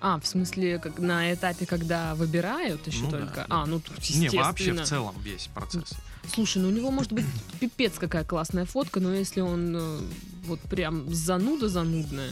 А, 0.00 0.18
в 0.18 0.26
смысле, 0.26 0.78
как 0.78 0.98
на 0.98 1.32
этапе, 1.32 1.66
когда 1.66 2.14
выбирают 2.14 2.86
еще 2.86 3.02
Ну 3.04 3.10
да, 3.10 3.18
только. 3.18 3.34
да. 3.34 3.46
А, 3.50 3.66
ну 3.66 3.80
тут 3.80 3.98
Не, 3.98 4.04
естественно. 4.24 4.44
вообще 4.44 4.72
в 4.72 4.84
целом 4.86 5.14
весь 5.22 5.48
процесс. 5.54 5.92
Слушай, 6.32 6.62
ну 6.62 6.68
у 6.68 6.72
него 6.72 6.90
может 6.90 7.12
быть 7.12 7.26
пипец 7.60 7.98
какая 7.98 8.24
классная 8.24 8.64
фотка, 8.64 9.00
но 9.00 9.12
если 9.14 9.40
он 9.40 9.74
э, 9.76 10.00
вот 10.44 10.60
прям 10.60 11.12
зануда 11.14 11.68
занудная, 11.68 12.30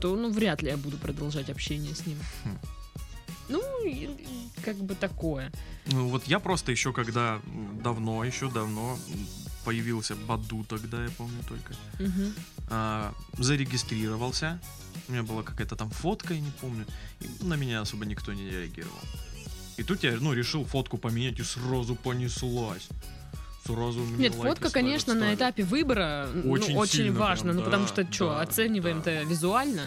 то 0.00 0.16
ну 0.16 0.30
вряд 0.30 0.62
ли 0.62 0.70
я 0.70 0.76
буду 0.76 0.96
продолжать 0.96 1.50
общение 1.50 1.94
с 1.94 2.06
ним. 2.06 2.18
Хм. 2.44 2.58
Ну, 3.48 3.62
как 4.64 4.76
бы 4.76 4.94
такое. 4.94 5.52
Ну 5.86 6.08
вот 6.08 6.24
я 6.26 6.38
просто 6.38 6.70
еще 6.72 6.92
когда 6.92 7.40
давно, 7.82 8.24
еще 8.24 8.50
давно 8.50 8.98
появился 9.64 10.14
Баду 10.16 10.64
тогда, 10.64 11.02
я 11.04 11.10
помню 11.10 11.42
только, 11.48 11.74
Мгм. 11.98 12.34
а, 12.68 13.12
зарегистрировался. 13.38 14.58
У 15.12 15.14
меня 15.14 15.24
была 15.24 15.42
какая-то 15.42 15.76
там 15.76 15.90
фотка, 15.90 16.32
я 16.32 16.40
не 16.40 16.50
помню. 16.62 16.86
И 17.20 17.44
на 17.44 17.52
меня 17.52 17.82
особо 17.82 18.06
никто 18.06 18.32
не 18.32 18.48
реагировал. 18.48 18.96
И 19.76 19.82
тут 19.82 20.02
я, 20.04 20.12
ну, 20.18 20.32
решил 20.32 20.64
фотку 20.64 20.96
поменять 20.96 21.38
и 21.38 21.42
сразу 21.42 21.94
понеслась. 21.96 22.88
Сразу 23.66 24.00
Нет, 24.00 24.32
фотка, 24.32 24.54
ставят, 24.54 24.72
конечно, 24.72 25.12
на 25.12 25.20
ставят. 25.20 25.38
этапе 25.38 25.64
выбора 25.64 26.30
ну, 26.32 26.50
Очень 26.50 26.76
очень 26.76 26.92
сильно 26.92 27.20
важно, 27.20 27.52
прям, 27.52 27.56
ну 27.56 27.62
потому 27.62 27.82
да, 27.84 27.88
что 27.88 28.10
что, 28.10 28.30
да, 28.30 28.40
оцениваем-то 28.40 29.22
визуально, 29.24 29.86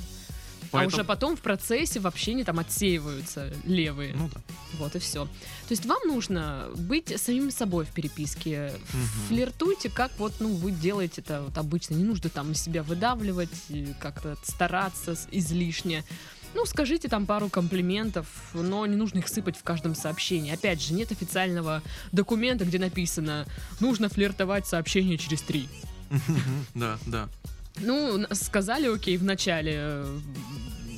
а 0.66 0.72
Поэтому- 0.72 0.96
уже 0.96 1.04
потом 1.04 1.38
в 1.38 1.42
процессе 1.42 2.00
в 2.00 2.08
общении 2.08 2.44
там 2.44 2.60
отсеиваются 2.60 3.54
левые. 3.66 4.14
Ну 4.16 4.30
да. 4.34 4.42
Вот 4.78 4.96
и 4.96 5.00
все. 5.00 5.26
То 5.26 5.72
есть 5.72 5.86
вам 5.86 6.00
нужно 6.06 6.68
быть 6.76 7.20
самим 7.22 7.52
собой 7.52 7.86
в 7.86 7.90
переписке. 7.90 8.74
Мгм. 8.94 9.08
Флиртуйте, 9.28 9.90
как 9.90 10.12
вот 10.18 10.34
ну, 10.40 10.54
вы 10.56 10.72
делаете 10.72 11.22
это 11.22 11.42
вот 11.44 11.58
обычно. 11.58 11.96
Не 11.96 12.04
нужно 12.04 12.30
там 12.30 12.54
себя 12.56 12.84
выдавливать, 12.84 13.50
как-то 14.00 14.38
стараться 14.44 15.16
излишне. 15.32 16.04
Ну, 16.54 16.66
скажите 16.66 17.10
там 17.10 17.26
пару 17.26 17.50
комплиментов, 17.50 18.28
но 18.54 18.86
не 18.86 18.96
нужно 18.96 19.20
их 19.20 19.28
сыпать 19.28 19.58
в 19.58 19.64
каждом 19.64 19.94
сообщении. 19.94 20.54
Опять 20.54 20.82
же, 20.82 20.94
нет 20.94 21.12
официального 21.12 21.82
документа, 22.14 22.64
где 22.64 22.80
написано 22.80 23.46
«нужно 23.82 24.08
флиртовать 24.08 24.66
сообщение 24.66 25.18
через 25.18 25.42
три». 25.42 25.68
Да, 26.74 26.98
да. 27.08 27.28
Ну, 27.80 28.26
сказали 28.32 28.88
окей 28.94 29.18
в 29.18 29.24
начале 29.24 29.74
э, 29.78 30.20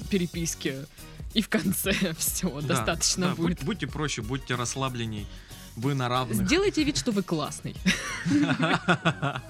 переписки, 0.10 0.86
и 1.34 1.42
в 1.42 1.50
конце 1.50 1.92
все, 2.18 2.50
Да, 2.62 2.68
достаточно 2.76 3.30
да, 3.30 3.36
будет. 3.36 3.58
будь- 3.58 3.66
будьте 3.66 3.88
проще, 3.88 4.22
будьте 4.22 4.56
расслабленней. 4.56 5.28
Вы 5.76 5.94
на 5.94 6.10
равных. 6.10 6.48
Сделайте 6.48 6.84
вид, 6.84 6.98
что 6.98 7.12
вы 7.12 7.22
классный. 7.22 7.76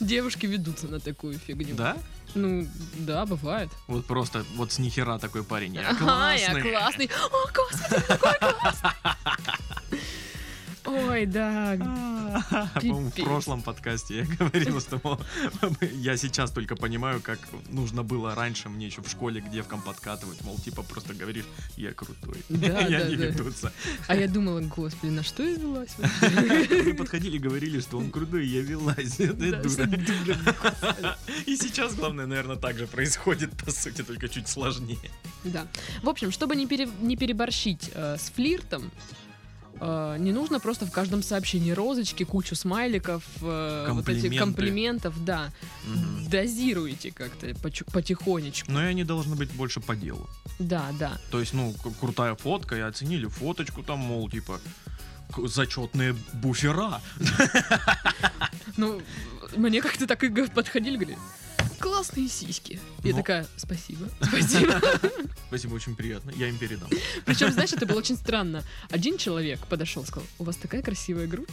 Девушки 0.00 0.44
ведутся 0.46 0.86
на 0.86 1.00
такую 1.00 1.38
фигню. 1.38 1.74
Да? 1.74 1.96
Ну, 2.34 2.68
да, 2.98 3.24
бывает. 3.24 3.70
Вот 3.86 4.04
просто, 4.06 4.44
вот 4.56 4.70
с 4.70 4.78
нихера 4.78 5.18
такой 5.18 5.42
парень. 5.44 5.74
Я 5.76 5.88
Ага, 5.90 6.34
я 6.34 6.50
классный. 6.52 6.70
классный. 6.70 7.10
О, 7.32 7.46
господи, 7.54 8.02
какой 8.06 8.38
классный. 8.38 8.90
Ой, 11.18 11.26
да. 11.26 11.76
По-моему, 12.74 13.10
в 13.10 13.14
прошлом 13.24 13.62
подкасте 13.62 14.18
я 14.18 14.24
говорил, 14.36 14.80
что 14.80 15.18
я 15.94 16.16
сейчас 16.16 16.52
только 16.52 16.76
понимаю, 16.76 17.20
как 17.20 17.40
нужно 17.70 18.04
было 18.04 18.36
раньше 18.36 18.68
мне 18.68 18.86
еще 18.86 19.02
в 19.02 19.08
школе 19.08 19.40
к 19.40 19.50
девкам 19.50 19.82
подкатывать. 19.82 20.44
Мол, 20.44 20.58
типа 20.58 20.84
просто 20.84 21.14
говоришь, 21.14 21.46
я 21.76 21.92
крутой. 21.92 22.36
Они 22.50 23.16
да. 23.16 23.26
ведутся. 23.26 23.72
А 24.06 24.14
я 24.14 24.28
думала, 24.28 24.60
господи, 24.60 25.10
на 25.10 25.24
что 25.24 25.42
я 25.42 25.56
велась? 25.56 25.96
Вы 26.84 26.94
подходили, 26.98 27.38
говорили, 27.38 27.80
что 27.80 27.98
он 27.98 28.12
крутой, 28.12 28.46
я 28.46 28.60
велась. 28.60 29.18
И 31.46 31.56
сейчас, 31.56 31.96
главное, 31.96 32.26
наверное, 32.26 32.56
так 32.56 32.78
же 32.78 32.86
происходит, 32.86 33.56
по 33.56 33.72
сути, 33.72 34.04
только 34.04 34.28
чуть 34.28 34.46
сложнее. 34.46 35.10
Да. 35.42 35.66
В 36.04 36.08
общем, 36.08 36.30
чтобы 36.30 36.54
не, 36.54 36.68
не 37.04 37.16
переборщить 37.16 37.90
э, 37.92 38.16
с 38.18 38.30
флиртом, 38.30 38.92
э, 39.80 40.16
не 40.18 40.32
нужно 40.32 40.60
просто 40.60 40.86
в 40.86 40.90
каждом 40.90 41.22
сообщении 41.22 41.70
розочки, 41.72 42.24
кучу 42.24 42.54
смайликов, 42.54 43.22
э, 43.42 43.88
вот 43.90 44.08
этих 44.08 44.22
Комплименты. 44.22 44.38
комплиментов, 44.38 45.24
да. 45.24 45.50
Мгм. 45.86 46.28
Дозируйте 46.28 47.12
как-то 47.12 47.54
потихонечку. 47.92 48.70
Но 48.70 48.82
и 48.82 48.86
они 48.86 49.04
должны 49.04 49.36
быть 49.36 49.50
больше 49.52 49.80
по 49.80 49.96
делу. 49.96 50.28
Да, 50.58 50.86
да. 50.98 51.18
То 51.30 51.40
есть, 51.40 51.54
ну, 51.54 51.74
крутая 52.00 52.34
фотка, 52.34 52.76
и 52.76 52.80
оценили 52.80 53.26
фоточку 53.26 53.82
там, 53.82 53.98
мол, 54.00 54.28
типа, 54.28 54.60
зачетные 55.44 56.14
буфера. 56.34 57.00
Ну, 58.76 59.00
мне 59.56 59.80
как-то 59.82 60.06
так 60.06 60.22
и 60.24 60.28
подходили, 60.48 60.96
говорили, 60.96 61.18
классные 61.78 62.28
сиськи. 62.28 62.80
Я 63.04 63.12
Ну. 63.12 63.18
такая, 63.18 63.46
спасибо, 63.56 64.08
спасибо. 64.20 64.80
Спасибо, 65.48 65.74
очень 65.74 65.96
приятно. 65.96 66.30
Я 66.36 66.48
им 66.48 66.58
передам. 66.58 66.88
Причем, 67.24 67.50
знаешь, 67.52 67.72
это 67.72 67.86
было 67.86 67.98
очень 67.98 68.16
странно. 68.16 68.62
Один 68.90 69.16
человек 69.16 69.66
подошел, 69.66 70.04
сказал, 70.04 70.26
у 70.38 70.44
вас 70.44 70.56
такая 70.56 70.82
красивая 70.82 71.26
грудь. 71.26 71.48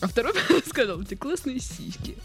А 0.00 0.08
второй 0.08 0.32
сказал, 0.68 0.98
у 0.98 1.04
тебя 1.04 1.16
классные 1.18 1.60
сиськи. 1.60 2.16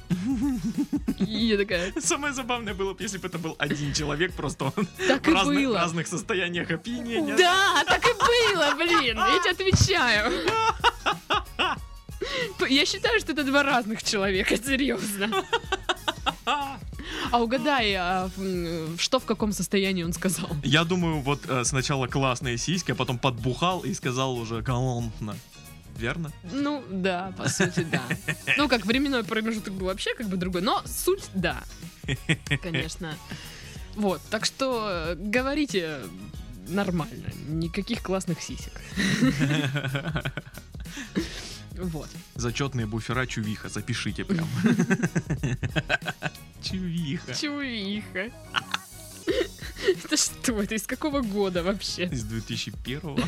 И 1.20 1.48
я 1.48 1.58
такая, 1.58 1.94
Самое 2.00 2.34
забавное 2.34 2.74
было 2.74 2.94
бы, 2.94 3.04
если 3.04 3.18
бы 3.18 3.28
это 3.28 3.38
был 3.38 3.56
один 3.60 3.94
человек, 3.94 4.34
просто 4.34 4.66
он 4.76 4.88
так 5.08 5.26
в 5.26 5.30
и 5.30 5.34
разных, 5.34 5.56
было. 5.58 5.78
разных 5.80 6.08
состояниях 6.08 6.72
опьянения. 6.72 7.36
Да, 7.38 7.84
так 7.86 8.04
и 8.06 8.14
было, 8.14 8.74
блин, 8.76 9.18
я 9.18 9.40
тебе 9.44 9.52
отвечаю. 9.52 10.32
я 12.70 12.86
считаю, 12.86 13.20
что 13.20 13.34
это 13.34 13.44
два 13.44 13.64
разных 13.64 14.04
человека, 14.04 14.56
серьезно. 14.58 15.30
А 17.32 17.42
угадай, 17.42 17.94
а, 17.96 18.30
что 18.98 19.20
в 19.20 19.26
каком 19.26 19.52
состоянии 19.52 20.04
он 20.04 20.14
сказал? 20.14 20.50
Я 20.64 20.84
думаю, 20.84 21.22
вот 21.22 21.42
э, 21.48 21.64
сначала 21.64 22.08
классные 22.08 22.58
сиськи, 22.58 22.92
а 22.92 22.96
потом 22.96 23.20
подбухал 23.20 23.82
и 23.82 23.94
сказал 23.94 24.38
уже 24.38 24.62
галантно. 24.62 25.36
Верно? 25.98 26.32
Ну, 26.52 26.84
да, 26.90 27.34
по 27.38 27.50
сути, 27.50 27.86
да. 27.92 28.04
Ну, 28.58 28.68
как 28.68 28.86
временной 28.86 29.24
промежуток 29.24 29.74
был 29.74 29.88
вообще 29.88 30.14
как 30.16 30.28
бы 30.28 30.38
другой, 30.38 30.62
но 30.62 30.84
суть, 30.86 31.24
да. 31.34 31.64
Конечно. 32.62 33.16
Вот, 33.96 34.22
так 34.30 34.46
что 34.46 34.88
э, 34.90 35.16
говорите 35.16 36.02
нормально, 36.68 37.32
никаких 37.48 38.04
классных 38.04 38.42
сисек. 38.42 38.74
Вот. 41.80 42.10
Зачетные 42.34 42.88
буфера 42.88 43.28
Чувиха, 43.28 43.70
запишите 43.70 44.26
прям. 44.26 44.48
Чувиха. 46.62 47.34
Чувиха. 47.34 48.32
Это 50.04 50.18
что? 50.18 50.62
Это 50.62 50.76
из 50.76 50.88
какого 50.88 51.22
года 51.22 51.64
вообще? 51.64 52.06
Из 52.06 52.24
2001 52.24 53.02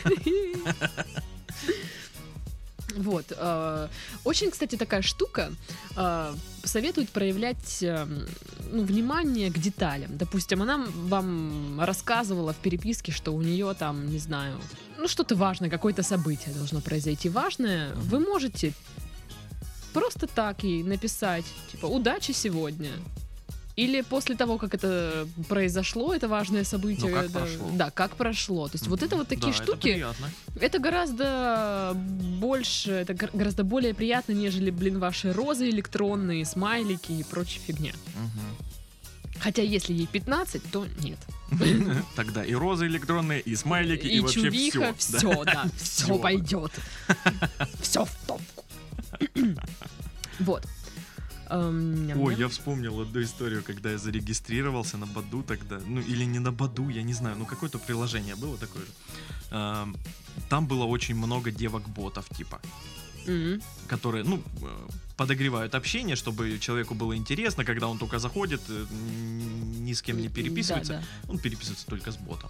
Вот. 2.95 3.25
э, 3.37 3.87
Очень, 4.23 4.51
кстати, 4.51 4.75
такая 4.75 5.01
штука. 5.01 5.51
э, 5.95 6.33
Советуют 6.63 7.09
проявлять 7.11 7.83
э, 7.83 8.05
ну, 8.71 8.83
внимание 8.83 9.51
к 9.51 9.57
деталям. 9.57 10.17
Допустим, 10.17 10.61
она 10.63 10.85
вам 10.95 11.79
рассказывала 11.79 12.51
в 12.53 12.57
переписке, 12.57 13.11
что 13.11 13.31
у 13.31 13.41
нее 13.41 13.73
там, 13.77 14.09
не 14.09 14.17
знаю, 14.19 14.59
ну 14.97 15.07
что-то 15.07 15.35
важное, 15.35 15.69
какое-то 15.69 16.03
событие 16.03 16.53
должно 16.53 16.81
произойти 16.81 17.29
важное. 17.29 17.93
Вы 17.95 18.19
можете 18.19 18.73
просто 19.93 20.27
так 20.27 20.63
ей 20.63 20.83
написать, 20.83 21.45
типа, 21.71 21.85
удачи 21.85 22.31
сегодня. 22.31 22.91
Или 23.79 24.01
после 24.01 24.35
того, 24.35 24.57
как 24.57 24.73
это 24.73 25.25
произошло, 25.47 26.13
это 26.13 26.27
важное 26.27 26.65
событие. 26.65 27.09
Ну, 27.09 27.15
как 27.15 27.31
да, 27.31 27.39
прошло. 27.39 27.71
Да, 27.73 27.91
как 27.91 28.15
прошло. 28.17 28.67
То 28.67 28.75
есть 28.75 28.87
вот 28.87 29.03
это 29.03 29.15
вот 29.15 29.29
такие 29.29 29.53
Да, 29.53 29.57
это 29.57 29.63
штуки, 29.63 29.93
приятно. 29.93 30.29
это 30.59 30.79
гораздо 30.79 31.93
больше, 31.95 32.91
это 32.91 33.13
гор- 33.13 33.29
гораздо 33.33 33.63
более 33.63 33.93
приятно, 33.93 34.33
нежели, 34.33 34.69
блин, 34.69 34.99
ваши 34.99 35.31
розы 35.31 35.69
электронные, 35.69 36.43
смайлики 36.43 37.13
и 37.13 37.23
прочая 37.23 37.61
фигня. 37.61 37.93
Хотя 39.39 39.61
если 39.61 39.93
ей 39.93 40.07
15, 40.07 40.61
то 40.71 40.85
нет. 40.99 41.19
Тогда 42.17 42.43
и 42.43 42.53
розы 42.53 42.87
электронные, 42.87 43.39
и 43.39 43.55
смайлики, 43.55 44.07
и, 44.07 44.19
вообще 44.19 44.41
чувиха, 44.41 44.93
все. 44.97 45.17
все, 45.19 45.43
да, 45.45 45.65
все 45.77 46.19
пойдет. 46.19 46.73
Все 47.79 48.03
в 48.03 48.11
топку. 48.27 48.65
Вот. 50.39 50.65
Эм. 51.49 52.21
Ой, 52.21 52.35
я 52.35 52.47
вспомнил 52.47 52.99
одну 53.01 53.21
историю, 53.21 53.63
когда 53.63 53.91
я 53.91 53.97
зарегистрировался 53.97 54.97
на 54.97 55.05
Баду 55.07 55.43
тогда, 55.43 55.79
ну 55.87 56.01
или 56.01 56.25
не 56.25 56.39
на 56.39 56.51
Баду, 56.51 56.89
я 56.89 57.01
не 57.03 57.13
знаю, 57.13 57.35
ну 57.37 57.45
какое-то 57.45 57.79
приложение 57.79 58.35
было 58.35 58.57
такое 58.57 58.83
же. 58.85 58.91
Ам, 59.51 59.95
Там 60.49 60.67
было 60.67 60.85
очень 60.85 61.15
много 61.15 61.51
девок-ботов, 61.51 62.25
типа, 62.37 62.59
Мгм. 63.27 63.61
которые, 63.87 64.23
ну, 64.23 64.41
э, 64.61 64.87
подогревают 65.17 65.75
общение, 65.75 66.15
чтобы 66.15 66.59
человеку 66.59 66.93
было 66.95 67.15
интересно, 67.15 67.65
когда 67.65 67.87
он 67.87 67.97
только 67.97 68.19
заходит, 68.19 68.61
э, 68.69 68.85
ни 69.81 69.91
с 69.93 70.01
кем 70.01 70.17
не 70.21 70.29
переписывается, 70.29 70.93
Да, 70.93 70.99
да. 70.99 71.31
он 71.31 71.39
переписывается 71.39 71.85
только 71.87 72.11
с 72.11 72.17
ботом. 72.17 72.49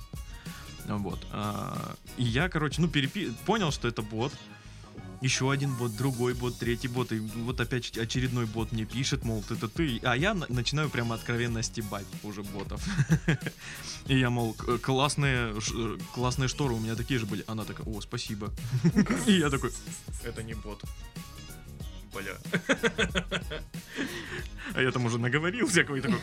Вот. 0.88 1.20
а, 1.32 1.96
И 2.18 2.24
я, 2.24 2.50
короче, 2.50 2.82
ну, 2.82 2.88
перепи- 2.88 3.34
понял, 3.46 3.72
что 3.72 3.88
это 3.88 4.02
бот. 4.02 4.34
Еще 5.22 5.52
один 5.52 5.76
бот, 5.76 5.96
другой 5.98 6.34
бот, 6.34 6.58
третий 6.58 6.88
бот. 6.88 7.12
И 7.12 7.20
вот 7.20 7.60
опять 7.60 7.98
очередной 7.98 8.46
бот 8.46 8.72
мне 8.72 8.86
пишет, 8.86 9.26
мол, 9.26 9.44
это 9.50 9.68
ты. 9.68 10.00
А 10.04 10.16
я 10.16 10.34
на- 10.34 10.46
начинаю 10.48 10.90
прямо 10.90 11.16
откровенно 11.16 11.62
стебать 11.62 12.06
уже 12.24 12.42
ботов. 12.44 12.82
И 14.08 14.18
я, 14.18 14.30
мол, 14.30 14.54
«К- 14.54 14.78
классные, 14.80 15.54
классные 16.14 16.48
шторы 16.48 16.74
у 16.74 16.80
меня 16.80 16.96
такие 16.96 17.20
же 17.20 17.26
были. 17.26 17.44
Она 17.48 17.66
такая, 17.66 17.86
о, 17.86 18.00
спасибо. 18.02 18.52
И 19.28 19.34
я 19.40 19.50
такой, 19.50 19.72
это 20.24 20.42
не 20.42 20.54
бот. 20.54 20.82
Бля. 22.14 22.38
А 24.76 24.82
я 24.82 24.92
там 24.92 25.04
уже 25.06 25.18
наговорил 25.18 25.68
всякого 25.68 25.96
и 25.98 26.02
такой, 26.02 26.20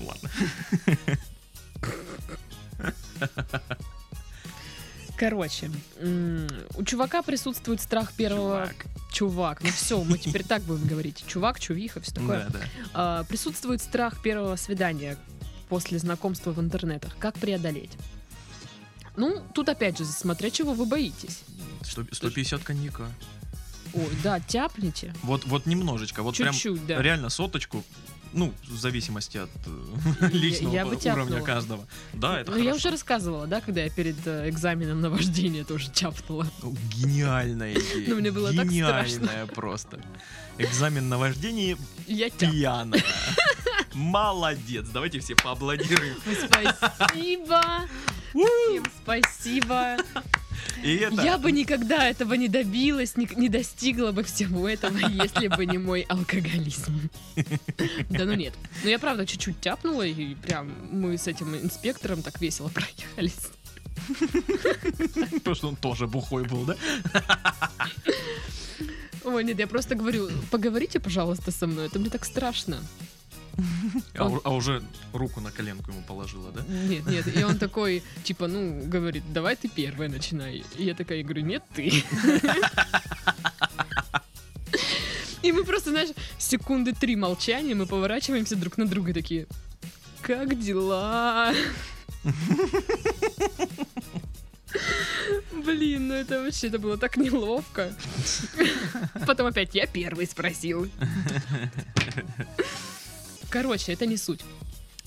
ладно. 0.00 0.30
Короче, 5.20 5.70
у 6.76 6.82
чувака 6.82 7.20
присутствует 7.20 7.82
страх 7.82 8.14
первого... 8.14 8.68
Чувак. 8.68 8.86
Чувак, 9.12 9.62
ну 9.62 9.68
все, 9.70 10.02
мы 10.02 10.16
теперь 10.16 10.44
так 10.44 10.62
будем 10.62 10.86
говорить. 10.86 11.24
Чувак, 11.26 11.60
чувиха, 11.60 12.00
все 12.00 12.14
такое. 12.14 12.46
Да, 12.48 12.58
да. 12.58 12.60
А, 12.94 13.24
присутствует 13.24 13.82
страх 13.82 14.22
первого 14.22 14.56
свидания 14.56 15.18
после 15.68 15.98
знакомства 15.98 16.52
в 16.52 16.60
интернетах. 16.60 17.14
Как 17.18 17.34
преодолеть? 17.34 17.90
Ну, 19.16 19.42
тут 19.52 19.68
опять 19.68 19.98
же, 19.98 20.06
смотря 20.06 20.50
чего 20.50 20.72
вы 20.72 20.86
боитесь. 20.86 21.42
Сто- 21.82 22.06
150 22.10 22.62
коньяка. 22.62 23.06
Ой, 23.92 24.08
да, 24.24 24.40
тяпните. 24.40 25.12
Вот, 25.22 25.44
вот 25.44 25.66
немножечко, 25.66 26.22
вот 26.22 26.38
прям 26.38 26.54
Чуть-чуть, 26.54 26.86
да. 26.86 27.02
реально 27.02 27.28
соточку, 27.28 27.84
ну, 28.32 28.52
в 28.68 28.76
зависимости 28.78 29.38
от 29.38 29.50
э, 29.66 30.28
личного 30.32 30.74
я 30.74 30.86
уровня 30.86 31.40
каждого. 31.42 31.86
Да, 32.12 32.40
это 32.40 32.50
Ну, 32.52 32.56
я 32.58 32.64
хорошо. 32.64 32.76
уже 32.76 32.90
рассказывала, 32.90 33.46
да, 33.46 33.60
когда 33.60 33.82
я 33.82 33.90
перед 33.90 34.16
э, 34.26 34.48
экзаменом 34.48 35.00
на 35.00 35.10
вождение 35.10 35.64
тоже 35.64 35.90
тяпнула. 35.90 36.46
Ну, 36.62 36.74
Гениальная 36.96 37.74
идея. 37.74 38.08
Ну, 38.08 38.16
мне 38.16 38.30
было 38.30 38.52
так 38.52 38.66
Гениальная 38.68 39.46
просто. 39.46 40.00
Экзамен 40.58 41.08
на 41.08 41.18
вождение 41.18 41.76
Я 42.06 42.30
пьяная. 42.30 43.02
Молодец. 43.94 44.86
Давайте 44.92 45.18
все 45.20 45.34
поаплодируем. 45.34 46.16
Спасибо. 46.22 47.62
Всем 48.32 48.84
спасибо. 49.02 49.96
И 50.82 50.96
это... 50.96 51.22
Я 51.22 51.38
бы 51.38 51.52
никогда 51.52 52.08
этого 52.08 52.34
не 52.34 52.48
добилась, 52.48 53.16
не, 53.16 53.28
не 53.36 53.48
достигла 53.48 54.12
бы 54.12 54.22
всего 54.22 54.68
этого, 54.68 54.96
если 55.08 55.48
бы 55.48 55.66
не 55.66 55.78
мой 55.78 56.02
алкоголизм. 56.02 57.10
Да 58.10 58.24
ну 58.24 58.34
нет. 58.34 58.54
Но 58.82 58.90
я 58.90 58.98
правда 58.98 59.26
чуть-чуть 59.26 59.60
тяпнула, 59.60 60.02
и 60.02 60.34
прям 60.34 60.72
мы 60.90 61.16
с 61.16 61.26
этим 61.26 61.54
инспектором 61.56 62.22
так 62.22 62.40
весело 62.40 62.68
проехались. 62.74 63.48
Потому 65.34 65.54
что 65.54 65.68
он 65.68 65.76
тоже 65.76 66.06
бухой 66.06 66.44
был, 66.44 66.64
да? 66.64 66.76
Ой, 69.24 69.44
нет, 69.44 69.58
я 69.58 69.66
просто 69.66 69.94
говорю, 69.94 70.30
поговорите, 70.50 70.98
пожалуйста, 70.98 71.50
со 71.50 71.66
мной, 71.66 71.86
это 71.86 71.98
мне 71.98 72.10
так 72.10 72.24
страшно. 72.24 72.82
А, 74.14 74.30
а 74.44 74.50
уже 74.54 74.82
руку 75.12 75.40
на 75.40 75.50
коленку 75.50 75.90
ему 75.90 76.02
положила, 76.02 76.52
да? 76.52 76.64
Нет, 76.68 77.06
нет, 77.06 77.36
и 77.36 77.42
он 77.44 77.58
такой, 77.58 78.02
типа, 78.24 78.46
ну, 78.48 78.82
говорит, 78.84 79.24
давай 79.32 79.56
ты 79.56 79.68
первая 79.68 80.08
начинай. 80.08 80.64
И 80.76 80.84
я 80.84 80.94
такая 80.94 81.22
говорю, 81.22 81.42
нет, 81.42 81.62
ты. 81.74 82.02
И 85.42 85.52
мы 85.52 85.64
просто, 85.64 85.90
знаешь, 85.90 86.10
секунды 86.38 86.92
три 86.92 87.16
молчания, 87.16 87.74
мы 87.74 87.86
поворачиваемся 87.86 88.56
друг 88.56 88.76
на 88.76 88.86
друга 88.86 89.14
такие, 89.14 89.46
как 90.22 90.58
дела? 90.58 91.54
Блин, 95.64 96.08
ну 96.08 96.14
это 96.14 96.42
вообще, 96.42 96.68
это 96.68 96.78
было 96.78 96.96
так 96.96 97.16
неловко. 97.16 97.92
Потом 99.26 99.46
опять 99.46 99.74
я 99.74 99.86
первый 99.86 100.26
спросил. 100.26 100.88
Короче, 103.50 103.92
это 103.92 104.06
не 104.06 104.16
суть. 104.16 104.40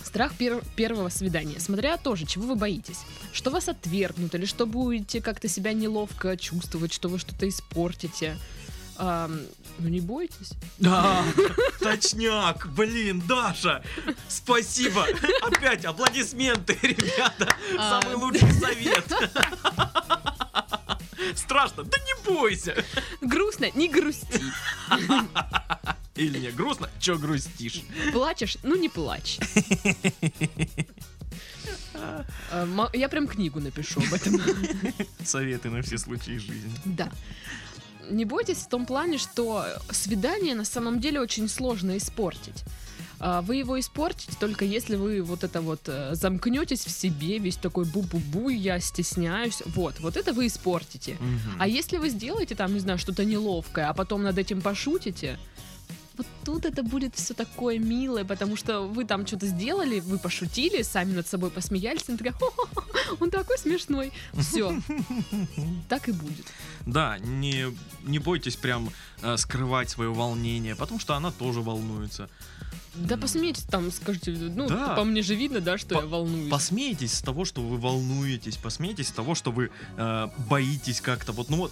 Страх 0.04 0.34
пер- 0.38 0.64
первого 0.76 1.10
свидания. 1.10 1.60
Смотря 1.60 1.96
тоже, 1.98 2.26
чего 2.26 2.48
вы 2.48 2.56
боитесь. 2.56 3.00
Что 3.32 3.50
вас 3.52 3.70
отвергнут, 3.70 4.36
или 4.36 4.46
что 4.46 4.66
будете 4.66 5.22
как-то 5.22 5.48
себя 5.48 5.72
неловко 5.74 6.36
чувствовать, 6.38 6.92
что 6.94 7.08
вы 7.08 7.20
что-то 7.20 7.48
испортите. 7.48 8.38
Ам, 8.98 9.40
ну 9.80 9.88
не 9.88 10.02
бойтесь. 10.02 10.52
Да, 10.78 11.24
точняк, 11.80 12.68
блин, 12.76 13.24
Даша, 13.28 13.82
спасибо. 14.28 15.08
Опять 15.42 15.86
аплодисменты, 15.86 16.78
ребята. 16.82 17.56
А, 17.80 18.02
Самый 18.02 18.16
лучший 18.18 18.52
совет. 18.52 19.06
Страшно, 21.36 21.84
да 21.84 21.98
не 21.98 22.26
бойся. 22.34 22.76
Грустно, 23.22 23.68
не 23.74 23.88
грусти. 23.88 24.42
Или 26.16 26.40
не 26.40 26.52
грустно, 26.52 26.90
чё 27.00 27.18
грустишь? 27.18 27.82
Плачешь, 28.12 28.58
ну 28.64 28.76
не 28.76 28.90
плачь. 28.90 29.40
А, 32.52 32.90
Я 32.94 33.08
прям 33.08 33.28
книгу 33.28 33.60
напишу 33.60 34.02
об 34.02 34.14
этом. 34.14 34.42
Советы 35.24 35.70
на 35.70 35.82
все 35.82 35.98
случаи 35.98 36.38
жизни. 36.38 36.72
Да. 36.86 37.12
Не 38.10 38.26
бойтесь 38.26 38.58
в 38.58 38.68
том 38.68 38.86
плане, 38.86 39.18
что 39.18 39.66
свидание 39.92 40.56
на 40.56 40.66
самом 40.66 41.00
деле 41.00 41.22
очень 41.22 41.48
сложно 41.48 41.98
испортить. 41.98 42.64
А, 43.20 43.42
Вы 43.42 43.58
его 43.58 43.80
испортите 43.80 44.34
только 44.40 44.66
если 44.66 44.96
вы 44.96 45.22
вот 45.22 45.44
это 45.44 45.62
вот 45.62 45.82
э, 45.88 46.14
замкнетесь 46.16 46.86
в 46.86 46.90
себе, 46.90 47.38
весь 47.38 47.56
такой 47.56 47.86
бу-бу-бу, 47.86 48.50
я 48.50 48.80
стесняюсь. 48.80 49.64
Вот, 49.66 50.00
вот 50.00 50.18
это 50.18 50.34
вы 50.34 50.48
испортите. 50.48 51.14
Мгм. 51.20 51.56
А 51.60 51.68
если 51.68 51.98
вы 51.98 52.10
сделаете 52.10 52.56
там, 52.56 52.74
не 52.74 52.80
знаю, 52.80 53.00
что-то 53.00 53.24
неловкое, 53.24 53.88
а 53.90 53.94
потом 53.94 54.24
над 54.24 54.38
этим 54.38 54.62
пошутите, 54.62 55.40
вот 56.18 56.28
тут 56.46 56.66
это 56.66 56.84
будет 56.84 57.16
все 57.16 57.34
такое 57.34 57.80
милое, 57.80 58.24
потому 58.26 58.56
что 58.56 58.82
вы 58.82 59.06
там 59.06 59.26
что-то 59.26 59.48
сделали, 59.48 60.00
вы 60.00 60.18
пошутили, 60.18 60.84
сами 60.84 61.14
над 61.14 61.28
собой 61.28 61.50
посмеялись, 61.50 62.04
и 62.08 62.18
такая, 62.18 62.34
«Хо-хо-хо, 62.34 62.84
он 63.20 63.30
такой 63.32 63.58
смешной. 63.58 64.12
Все, 64.40 64.80
так 65.90 66.08
и 66.10 66.12
будет. 66.12 66.46
Да, 66.86 67.18
не, 67.20 67.66
не 68.04 68.20
бойтесь 68.20 68.56
прям 68.56 68.90
э, 69.22 69.38
скрывать 69.38 69.90
свое 69.90 70.12
волнение, 70.14 70.76
потому 70.76 71.00
что 71.00 71.16
она 71.16 71.32
тоже 71.32 71.62
волнуется. 71.62 72.30
Да 72.96 73.18
посмейтесь 73.18 73.64
там, 73.64 73.92
скажите, 73.92 74.32
ну, 74.32 74.68
Да. 74.68 74.96
по 74.96 75.04
мне 75.04 75.24
же 75.24 75.34
видно, 75.34 75.62
да, 75.62 75.80
что 75.80 75.96
По- 75.96 76.02
я 76.02 76.06
волнуюсь. 76.08 76.52
Посмейтесь 76.52 77.14
с 77.14 77.22
того, 77.22 77.44
что 77.44 77.62
вы 77.62 77.78
волнуетесь, 77.80 78.58
посмейтесь 78.58 79.08
с 79.08 79.12
того, 79.12 79.34
что 79.34 79.52
вы 79.52 79.72
э, 79.98 80.28
боитесь 80.50 81.02
как-то. 81.02 81.32
Вот, 81.32 81.50
ну 81.50 81.58
вот, 81.58 81.72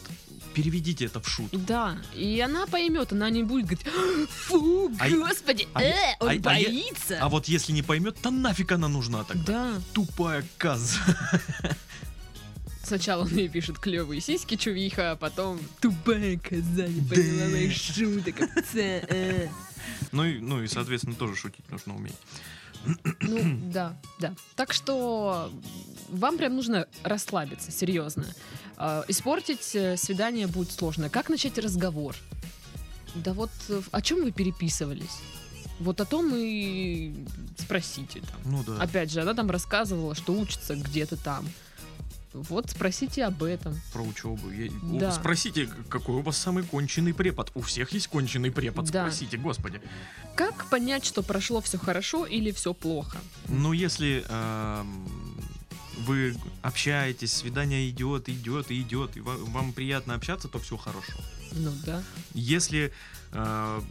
переведите 0.56 1.06
это 1.06 1.20
в 1.22 1.28
шутку. 1.30 1.58
Да, 1.60 1.96
и 2.16 2.40
она 2.40 2.66
поймет, 2.66 3.12
она 3.12 3.30
не 3.30 3.44
будет 3.44 3.66
говорить, 3.68 4.30
фу, 4.30 4.92
А- 5.00 5.10
господи, 5.10 5.68
а- 5.76 5.84
э, 5.84 5.94
он 6.20 6.30
а- 6.30 6.32
а 6.34 6.40
боится. 6.40 7.20
А 7.22 7.30
вот 7.30 7.48
если 7.48 7.72
не 7.72 7.84
поймет, 7.84 8.18
то 8.20 8.32
нафиг 8.32 8.72
она 8.72 8.88
нужна 8.88 9.24
тогда? 9.24 9.44
Да, 9.76 9.82
Тупая 9.94 10.44
коза. 10.58 10.98
сначала 12.84 13.24
он 13.24 13.36
ей 13.36 13.48
пишет 13.48 13.80
клевые 13.80 14.22
сиськи, 14.22 14.56
чувиха, 14.56 15.12
а 15.12 15.16
потом 15.16 15.60
тупая 15.80 16.38
коза, 16.38 16.88
не 16.88 17.02
поняла 17.02 17.50
моих 17.50 17.74
шуток, 17.74 18.36
э». 18.76 19.48
Ну 20.12 20.26
и, 20.26 20.40
ну 20.40 20.62
и, 20.62 20.68
соответственно, 20.68 21.16
тоже 21.16 21.36
шутить 21.36 21.70
нужно 21.72 21.96
уметь. 21.96 22.16
Ну, 23.22 23.60
да, 23.72 23.98
да. 24.20 24.34
Так 24.56 24.74
что 24.74 25.52
вам 26.10 26.38
прям 26.38 26.56
нужно 26.56 26.88
расслабиться, 27.04 27.72
серьезно. 27.72 28.26
А, 28.78 29.06
Испортить 29.08 29.76
э, 29.76 29.96
свидание 29.98 30.48
будет 30.48 30.72
сложно. 30.72 31.10
Как 31.10 31.30
начать 31.30 31.58
разговор? 31.60 32.16
Да 33.16 33.34
вот 33.34 33.52
э, 33.70 33.82
о 33.92 34.02
чем 34.02 34.24
вы 34.24 34.32
переписывались? 34.32 35.20
Вот 35.82 36.00
о 36.02 36.06
том 36.06 36.32
и 36.36 37.14
спросите 37.58 38.22
там. 38.22 38.40
Ну 38.52 38.64
да. 38.64 38.82
Опять 38.82 39.12
же, 39.12 39.22
она 39.22 39.34
там 39.34 39.50
рассказывала, 39.50 40.16
что 40.16 40.34
учится 40.34 40.76
где-то 40.76 41.18
там. 41.18 41.48
Вот 42.34 42.70
спросите 42.70 43.26
об 43.26 43.44
этом. 43.44 43.78
Про 43.92 44.04
учебу. 44.04 44.50
Я- 44.52 44.72
Да. 45.00 45.12
Спросите, 45.12 45.68
какой 45.90 46.16
у 46.16 46.22
вас 46.22 46.38
самый 46.38 46.64
конченый 46.64 47.14
препод. 47.14 47.52
У 47.56 47.62
всех 47.62 47.92
есть 47.92 48.08
конченый 48.08 48.52
препод. 48.52 48.86
Да. 48.90 49.02
Спросите, 49.10 49.36
господи. 49.38 49.82
Как 50.36 50.70
понять, 50.70 51.04
что 51.04 51.24
прошло 51.24 51.60
все 51.60 51.78
хорошо 51.78 52.26
или 52.26 52.52
все 52.52 52.74
плохо? 52.74 53.18
Ну, 53.50 53.74
если 53.74 54.24
эм, 54.30 55.08
вы 56.06 56.38
общаетесь, 56.62 57.34
свидание 57.34 57.90
идет, 57.90 58.30
идет 58.30 58.72
и 58.72 58.80
идет, 58.82 59.18
и 59.18 59.20
ва- 59.20 59.36
вам 59.52 59.74
приятно 59.74 60.14
общаться, 60.14 60.48
то 60.48 60.58
все 60.60 60.78
хорошо. 60.78 61.14
Ну 61.52 61.74
да. 61.86 62.02
Если 62.34 62.94
э, 63.34 63.82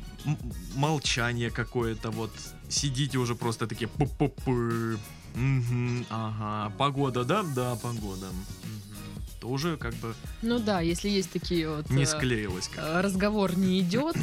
молчание 0.75 1.51
какое-то, 1.51 2.11
вот 2.11 2.31
сидите 2.69 3.19
уже 3.19 3.35
просто 3.35 3.67
такие 3.67 3.89
пу-пу-пы, 3.89 4.99
мгм, 5.35 6.07
ага, 6.11 6.73
погода, 6.77 7.25
да? 7.25 7.43
Да, 7.43 7.77
погода. 7.77 8.27
Мгм. 8.27 9.23
То 9.41 9.49
уже 9.49 9.77
как 9.79 9.95
бы 9.95 10.15
Ну 10.43 10.59
да, 10.59 10.81
если 10.81 11.09
есть 11.09 11.31
такие 11.31 11.69
вот... 11.69 11.89
не 11.91 12.03
э, 12.03 12.07
склеилось. 12.07 12.69
Как. 12.69 13.03
разговор 13.03 13.57
не 13.57 13.81
идет, 13.81 14.17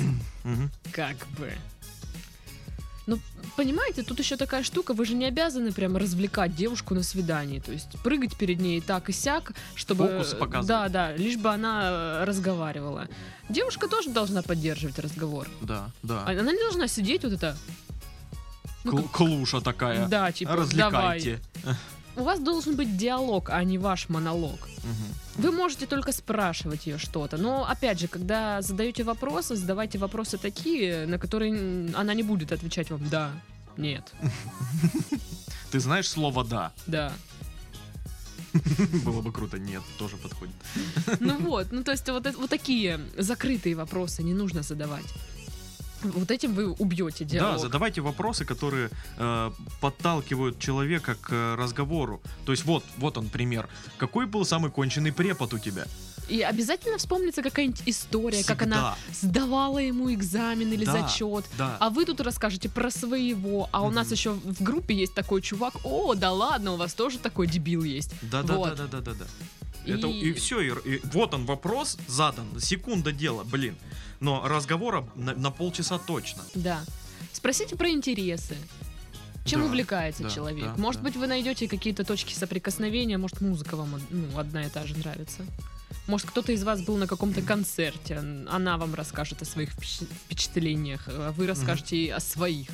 как 0.92 1.18
бы. 1.38 1.52
Понимаете, 3.58 4.04
тут 4.04 4.20
еще 4.20 4.38
такая 4.38 4.62
штука, 4.62 4.94
вы 4.94 5.04
же 5.04 5.16
не 5.16 5.26
обязаны 5.26 5.72
прям 5.72 5.98
развлекать 5.98 6.56
девушку 6.56 6.94
на 6.94 7.02
свидании, 7.02 7.60
то 7.60 7.72
есть 7.72 7.90
прыгать 8.04 8.38
перед 8.38 8.60
ней 8.62 8.82
так 8.82 9.10
и 9.10 9.12
сяк, 9.12 9.54
чтобы... 9.74 10.08
Фокус 10.10 10.36
показывать. 10.36 10.68
Да, 10.68 10.90
да, 10.90 11.16
лишь 11.18 11.38
бы 11.38 11.50
она 11.50 12.20
э, 12.22 12.24
разговаривала. 12.26 13.08
Девушка 13.50 13.88
тоже 13.88 14.12
должна 14.12 14.44
поддерживать 14.44 15.00
разговор. 15.00 15.50
Да, 15.62 15.90
да. 16.04 16.24
А 16.28 16.32
Она 16.32 16.52
не 16.52 16.60
должна 16.60 16.88
сидеть 16.88 17.24
вот 17.24 17.34
это... 17.34 17.58
ну, 18.84 18.92
Кл- 18.92 19.08
клуша 19.12 19.60
такая. 19.60 20.08
Да, 20.08 20.32
типа, 20.32 20.68
давай. 20.76 21.40
У 22.18 22.24
вас 22.24 22.40
должен 22.40 22.76
быть 22.76 22.98
диалог, 22.98 23.50
а 23.50 23.64
не 23.64 23.78
ваш 23.78 24.10
монолог. 24.10 24.68
Мгм. 24.84 25.44
Вы 25.44 25.52
можете 25.52 25.86
только 25.86 26.12
спрашивать 26.12 26.88
ее 26.88 26.98
что-то, 26.98 27.38
но 27.38 27.64
опять 27.70 28.00
же, 28.00 28.08
когда 28.08 28.62
задаете 28.62 29.04
вопросы, 29.04 29.56
задавайте 29.56 30.00
вопросы 30.00 30.38
такие, 30.38 31.06
на 31.06 31.20
которые 31.20 31.54
она 31.96 32.14
не 32.16 32.24
будет 32.24 32.52
отвечать 32.52 32.90
вам 32.90 33.08
да, 33.10 33.32
нет, 33.78 34.12
Ты 35.72 35.80
знаешь 35.80 36.10
слово 36.10 36.44
«да»? 36.44 36.72
да. 36.88 37.14
Было 39.06 39.22
бы 39.22 39.32
круто. 39.32 39.60
Нет, 39.60 39.84
тоже 40.00 40.18
подходит. 40.18 40.56
Ну 41.20 41.38
вот, 41.38 41.68
ну 41.72 41.84
то 41.84 41.92
есть 41.92 42.10
вот, 42.10 42.26
вот 42.36 42.50
такие 42.50 43.00
закрытые 43.18 43.76
вопросы 43.76 44.24
не 44.24 44.34
нужно 44.34 44.64
задавать. 44.64 45.06
Вот 46.04 46.32
этим 46.32 46.54
вы 46.54 46.72
убьете 46.72 47.26
диалог. 47.26 47.54
Да, 47.54 47.58
задавайте 47.58 48.02
вопросы, 48.02 48.46
которые 48.46 48.90
э, 49.18 49.52
подталкивают 49.82 50.60
человека 50.60 51.16
к 51.16 51.30
э, 51.32 51.56
разговору. 51.56 52.22
То 52.46 52.52
есть 52.52 52.66
вот, 52.66 52.84
вот 52.98 53.18
он 53.18 53.30
пример. 53.30 53.68
Какой 53.98 54.26
был 54.26 54.46
самый 54.46 54.72
конченый 54.72 55.12
препод 55.12 55.54
у 55.54 55.60
тебя? 55.60 55.86
И 56.30 56.42
обязательно 56.42 56.98
вспомнится 56.98 57.42
какая-нибудь 57.42 57.84
история, 57.86 58.44
как 58.44 58.62
она 58.62 58.98
Всегда. 59.12 59.30
сдавала 59.40 59.78
ему 59.80 60.14
экзамен 60.14 60.72
или 60.74 60.84
Да. 60.84 60.92
зачет. 60.92 61.46
Да. 61.58 61.78
А 61.80 61.90
вы 61.90 62.04
тут 62.06 62.20
расскажете 62.20 62.68
про 62.68 62.92
своего, 62.92 63.70
а 63.72 63.82
у 63.84 63.90
нас 63.92 64.08
Мгм. 64.08 64.14
еще 64.14 64.32
в 64.32 64.62
группе 64.62 64.94
есть 64.94 65.14
такой 65.14 65.42
чувак. 65.42 65.74
О, 65.86 66.16
да 66.16 66.34
ладно, 66.34 66.74
у 66.74 66.76
вас 66.76 66.94
тоже 66.94 67.18
такой 67.18 67.48
дебил 67.48 67.84
есть. 67.84 68.12
Да, 68.24 68.44
да, 68.44 68.56
вот. 68.56 68.76
да, 68.76 68.88
да, 68.88 69.00
да, 69.00 69.02
да, 69.02 69.14
да. 69.14 69.26
И- 69.88 69.92
Это 69.92 70.08
и 70.08 70.34
все, 70.34 70.60
и, 70.62 71.02
вот 71.14 71.34
он 71.34 71.46
вопрос 71.46 71.98
задан, 72.08 72.48
секунда 72.60 73.12
дела, 73.12 73.44
блин. 73.44 73.76
Но 74.20 74.48
разговора 74.48 75.08
на, 75.16 75.34
на 75.36 75.52
полчаса 75.52 75.98
точно. 76.00 76.44
Да. 76.56 76.84
Спросите 77.34 77.76
про 77.76 77.90
интересы. 77.90 78.56
Чем 79.46 79.62
Да, 79.62 79.68
увлекается 79.68 80.24
да, 80.24 80.30
человек? 80.30 80.66
да, 80.66 80.76
может 80.78 81.02
да. 81.02 81.08
быть, 81.08 81.16
вы 81.16 81.28
найдете 81.28 81.68
какие-то 81.70 82.04
точки 82.04 82.34
соприкосновения, 82.34 83.18
может, 83.18 83.40
музыка 83.40 83.78
вам 83.78 84.02
ну, 84.10 84.38
одна 84.38 84.66
и 84.66 84.70
та 84.70 84.86
же 84.86 84.98
нравится. 84.98 85.46
Может, 86.08 86.28
кто-то 86.30 86.52
из 86.52 86.64
вас 86.64 86.82
был 86.82 86.98
на 86.98 87.08
каком-то 87.08 87.42
концерте, 87.42 88.18
она 88.18 88.78
вам 88.78 88.94
расскажет 88.94 89.42
о 89.42 89.46
своих 89.46 89.70
впечат- 89.72 90.10
впечатлениях, 90.26 91.04
а 91.08 91.32
вы 91.32 91.48
расскажете 91.48 91.96
ей 91.98 92.14
о 92.14 92.20
своих. 92.20 92.68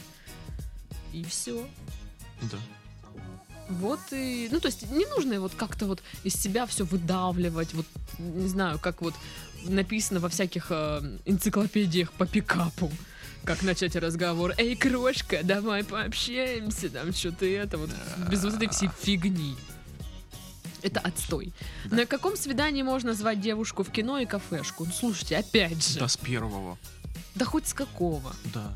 И 1.12 1.24
все. 1.24 1.68
Да. 2.42 2.58
Вот 3.70 4.00
и... 4.12 4.50
Ну, 4.52 4.60
то 4.60 4.68
есть 4.68 4.90
не 4.92 5.06
нужно 5.06 5.40
вот 5.40 5.54
как-то 5.56 5.86
вот 5.86 6.02
из 6.24 6.36
себя 6.36 6.66
все 6.66 6.84
выдавливать, 6.84 7.74
вот, 7.74 7.86
не 8.20 8.48
знаю, 8.48 8.80
как 8.80 9.02
вот 9.02 9.14
написано 9.66 10.20
во 10.20 10.30
всяких 10.30 10.68
э, 10.70 11.18
энциклопедиях 11.26 12.12
по 12.12 12.26
пикапу. 12.26 12.92
Как 13.44 13.62
начать 13.62 13.96
разговор. 13.98 14.54
Эй, 14.58 14.76
крошка, 14.76 15.42
давай 15.44 15.84
пообщаемся, 15.84 16.90
там 16.90 17.12
что-то 17.14 17.46
это 17.46 17.78
вот 17.78 17.90
без 18.30 18.44
вот 18.44 18.54
этой 18.54 18.70
всей 18.70 18.90
фигни. 19.02 19.56
Это 20.82 21.00
отстой. 21.00 21.54
Да. 21.86 21.98
На 21.98 22.06
каком 22.06 22.36
свидании 22.36 22.84
можно 22.84 23.14
звать 23.14 23.40
девушку 23.42 23.84
в 23.84 23.90
кино 23.90 24.20
и 24.20 24.26
кафешку? 24.26 24.86
Ну, 24.86 24.92
слушайте, 24.92 25.38
опять 25.38 25.86
же. 25.86 26.00
Да, 26.00 26.08
с 26.08 26.18
первого. 26.18 26.78
Да 27.36 27.46
хоть 27.46 27.68
с 27.68 27.74
какого. 27.74 28.34
Да. 28.54 28.76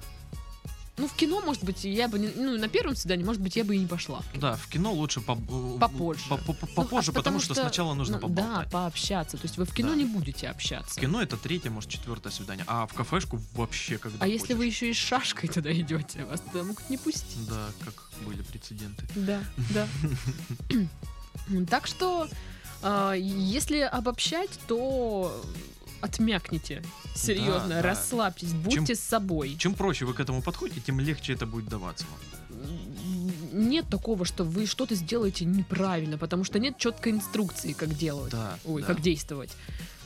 Ну, 0.99 1.07
в 1.07 1.13
кино, 1.13 1.41
может 1.41 1.63
быть, 1.63 1.83
я 1.83 2.07
бы 2.07 2.17
не... 2.17 2.29
Ну, 2.29 2.57
на 2.57 2.67
первом 2.67 2.95
свидании, 2.95 3.23
может 3.23 3.39
быть, 3.39 3.55
я 3.55 3.63
бы 3.63 3.75
и 3.75 3.79
не 3.79 3.85
пошла. 3.85 4.23
Да, 4.33 4.55
в 4.55 4.67
кино 4.67 4.91
лучше 4.93 5.21
по- 5.21 5.35
Попозже. 5.35 6.23
по- 6.27 6.37
по- 6.37 6.53
Ну, 6.59 6.67
попозже, 6.75 7.11
а 7.11 7.13
потому, 7.13 7.39
что, 7.39 7.53
сначала 7.53 7.93
нужно 7.93 8.17
ну, 8.19 8.27
Да, 8.29 8.41
поболтать. 8.43 8.71
пообщаться. 8.71 9.37
То 9.37 9.43
есть 9.45 9.57
вы 9.57 9.65
в 9.65 9.73
кино 9.73 9.89
Да. 9.89 9.95
не 9.95 10.05
будете 10.05 10.47
общаться. 10.47 10.95
В 10.95 10.99
кино 10.99 11.21
это 11.21 11.37
третье, 11.37 11.69
может, 11.69 11.91
четвертое 11.91 12.31
свидание. 12.31 12.65
А 12.67 12.87
в 12.87 12.93
кафешку 12.95 13.39
вообще 13.53 13.99
когда 13.99 14.25
А 14.25 14.27
если 14.27 14.53
вы 14.55 14.65
хочешь. 14.65 14.73
еще 14.81 14.89
и 14.89 14.93
с 14.93 14.97
шашкой 14.97 15.49
туда 15.49 15.71
идете, 15.71 16.25
вас 16.25 16.41
туда 16.41 16.63
могут 16.63 16.89
не 16.89 16.97
пустить. 16.97 17.47
Да, 17.47 17.67
как 17.85 17.93
были 18.25 18.41
прецеденты. 18.41 19.05
Да, 19.15 19.39
да. 19.73 19.87
Так 21.69 21.85
что, 21.87 22.27
а, 22.81 23.13
если 23.13 23.79
обобщать, 23.81 24.49
то 24.67 25.39
отмякните. 26.01 26.83
Серьезно, 27.15 27.67
Да, 27.69 27.75
да. 27.75 27.81
расслабьтесь, 27.81 28.53
будьте 28.53 28.95
с 28.95 28.99
собой. 28.99 29.55
Чем 29.57 29.73
проще 29.73 30.05
вы 30.05 30.13
к 30.13 30.19
этому 30.19 30.41
подходите, 30.41 30.81
тем 30.81 30.99
легче 30.99 31.33
это 31.33 31.45
будет 31.45 31.67
даваться 31.67 32.05
вам. 32.05 32.19
Нет 33.51 33.85
такого, 33.89 34.25
что 34.25 34.43
вы 34.43 34.65
что-то 34.65 34.95
сделаете 34.95 35.45
неправильно, 35.45 36.17
потому 36.17 36.43
что 36.43 36.59
нет 36.59 36.77
четкой 36.77 37.13
инструкции, 37.13 37.73
как 37.73 37.93
делать. 37.95 38.31
Да, 38.31 38.57
Ой, 38.65 38.81
да. 38.81 38.87
как 38.87 39.01
действовать. 39.01 39.51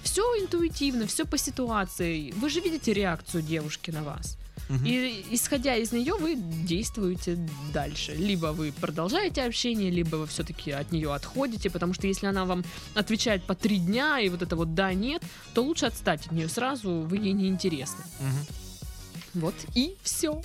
Все 0.04 0.22
интуитивно, 0.42 1.06
все 1.08 1.26
по 1.26 1.38
ситуации. 1.38 2.32
Вы 2.32 2.50
же 2.50 2.60
видите 2.60 2.94
реакцию 2.94 3.44
девушки 3.44 3.92
на 3.92 4.04
вас. 4.04 4.38
И 4.86 5.26
исходя 5.32 5.76
из 5.76 5.92
нее, 5.92 6.16
вы 6.16 6.36
действуете 6.36 7.38
дальше. 7.74 8.14
Либо 8.14 8.48
вы 8.48 8.72
продолжаете 8.72 9.44
общение, 9.44 9.90
либо 9.90 10.16
вы 10.16 10.28
все-таки 10.28 10.72
от 10.72 10.92
нее 10.92 11.14
отходите, 11.14 11.70
потому 11.70 11.94
что 11.94 12.08
если 12.08 12.28
она 12.28 12.46
вам 12.46 12.64
отвечает 12.96 13.44
по 13.44 13.56
три 13.56 13.78
дня 13.78 14.20
и 14.20 14.30
вот 14.30 14.42
это 14.42 14.56
вот 14.56 14.74
да, 14.76 14.94
нет, 14.94 15.24
то 15.54 15.64
лучше 15.64 15.88
отстать 15.88 16.26
от 16.28 16.32
нее 16.32 16.48
сразу, 16.50 17.02
вы 17.02 17.18
ей 17.18 17.34
не 17.34 17.48
интересны. 17.48 18.04
Мгм. 18.20 19.42
Вот 19.42 19.56
и 19.76 19.96
все. 20.04 20.42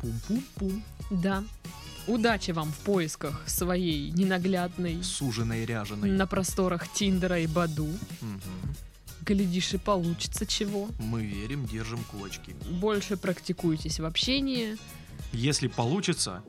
Пум-пум-пум. 0.00 0.82
Да. 1.10 1.44
Удачи 2.06 2.50
вам 2.50 2.70
в 2.70 2.78
поисках 2.80 3.42
своей 3.46 4.10
ненаглядной 4.10 5.02
Суженой, 5.02 5.64
ряженой. 5.64 6.10
на 6.10 6.26
просторах 6.26 6.92
Тиндера 6.92 7.40
и 7.40 7.46
Баду. 7.46 7.88
Мгм. 8.20 8.40
Глядишь, 9.24 9.72
и 9.72 9.78
получится 9.78 10.44
чего. 10.46 10.88
Мы 10.98 11.24
верим, 11.24 11.66
держим 11.66 12.04
кулачки. 12.04 12.54
Больше 12.70 13.16
практикуйтесь 13.16 13.98
в 14.00 14.04
общении. 14.04 14.76
Если 15.32 15.68
получится, 15.68 16.42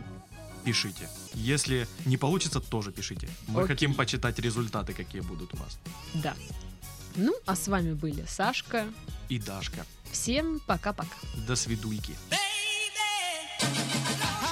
пишите. 0.65 1.07
Если 1.33 1.87
не 2.05 2.17
получится, 2.17 2.59
тоже 2.59 2.91
пишите. 2.91 3.29
Мы 3.47 3.61
Окей. 3.61 3.75
хотим 3.75 3.93
почитать 3.93 4.39
результаты, 4.39 4.93
какие 4.93 5.21
будут 5.21 5.53
у 5.53 5.57
вас. 5.57 5.79
Да. 6.15 6.33
Ну, 7.15 7.33
а 7.45 7.55
с 7.55 7.67
вами 7.69 7.93
были 7.93 8.25
Сашка. 8.27 8.85
И 9.29 9.39
Дашка. 9.39 9.85
Всем 10.11 10.59
пока-пока. 10.67 11.15
До 11.47 11.55
свидуйки. 11.55 12.13
baby. 13.61 14.44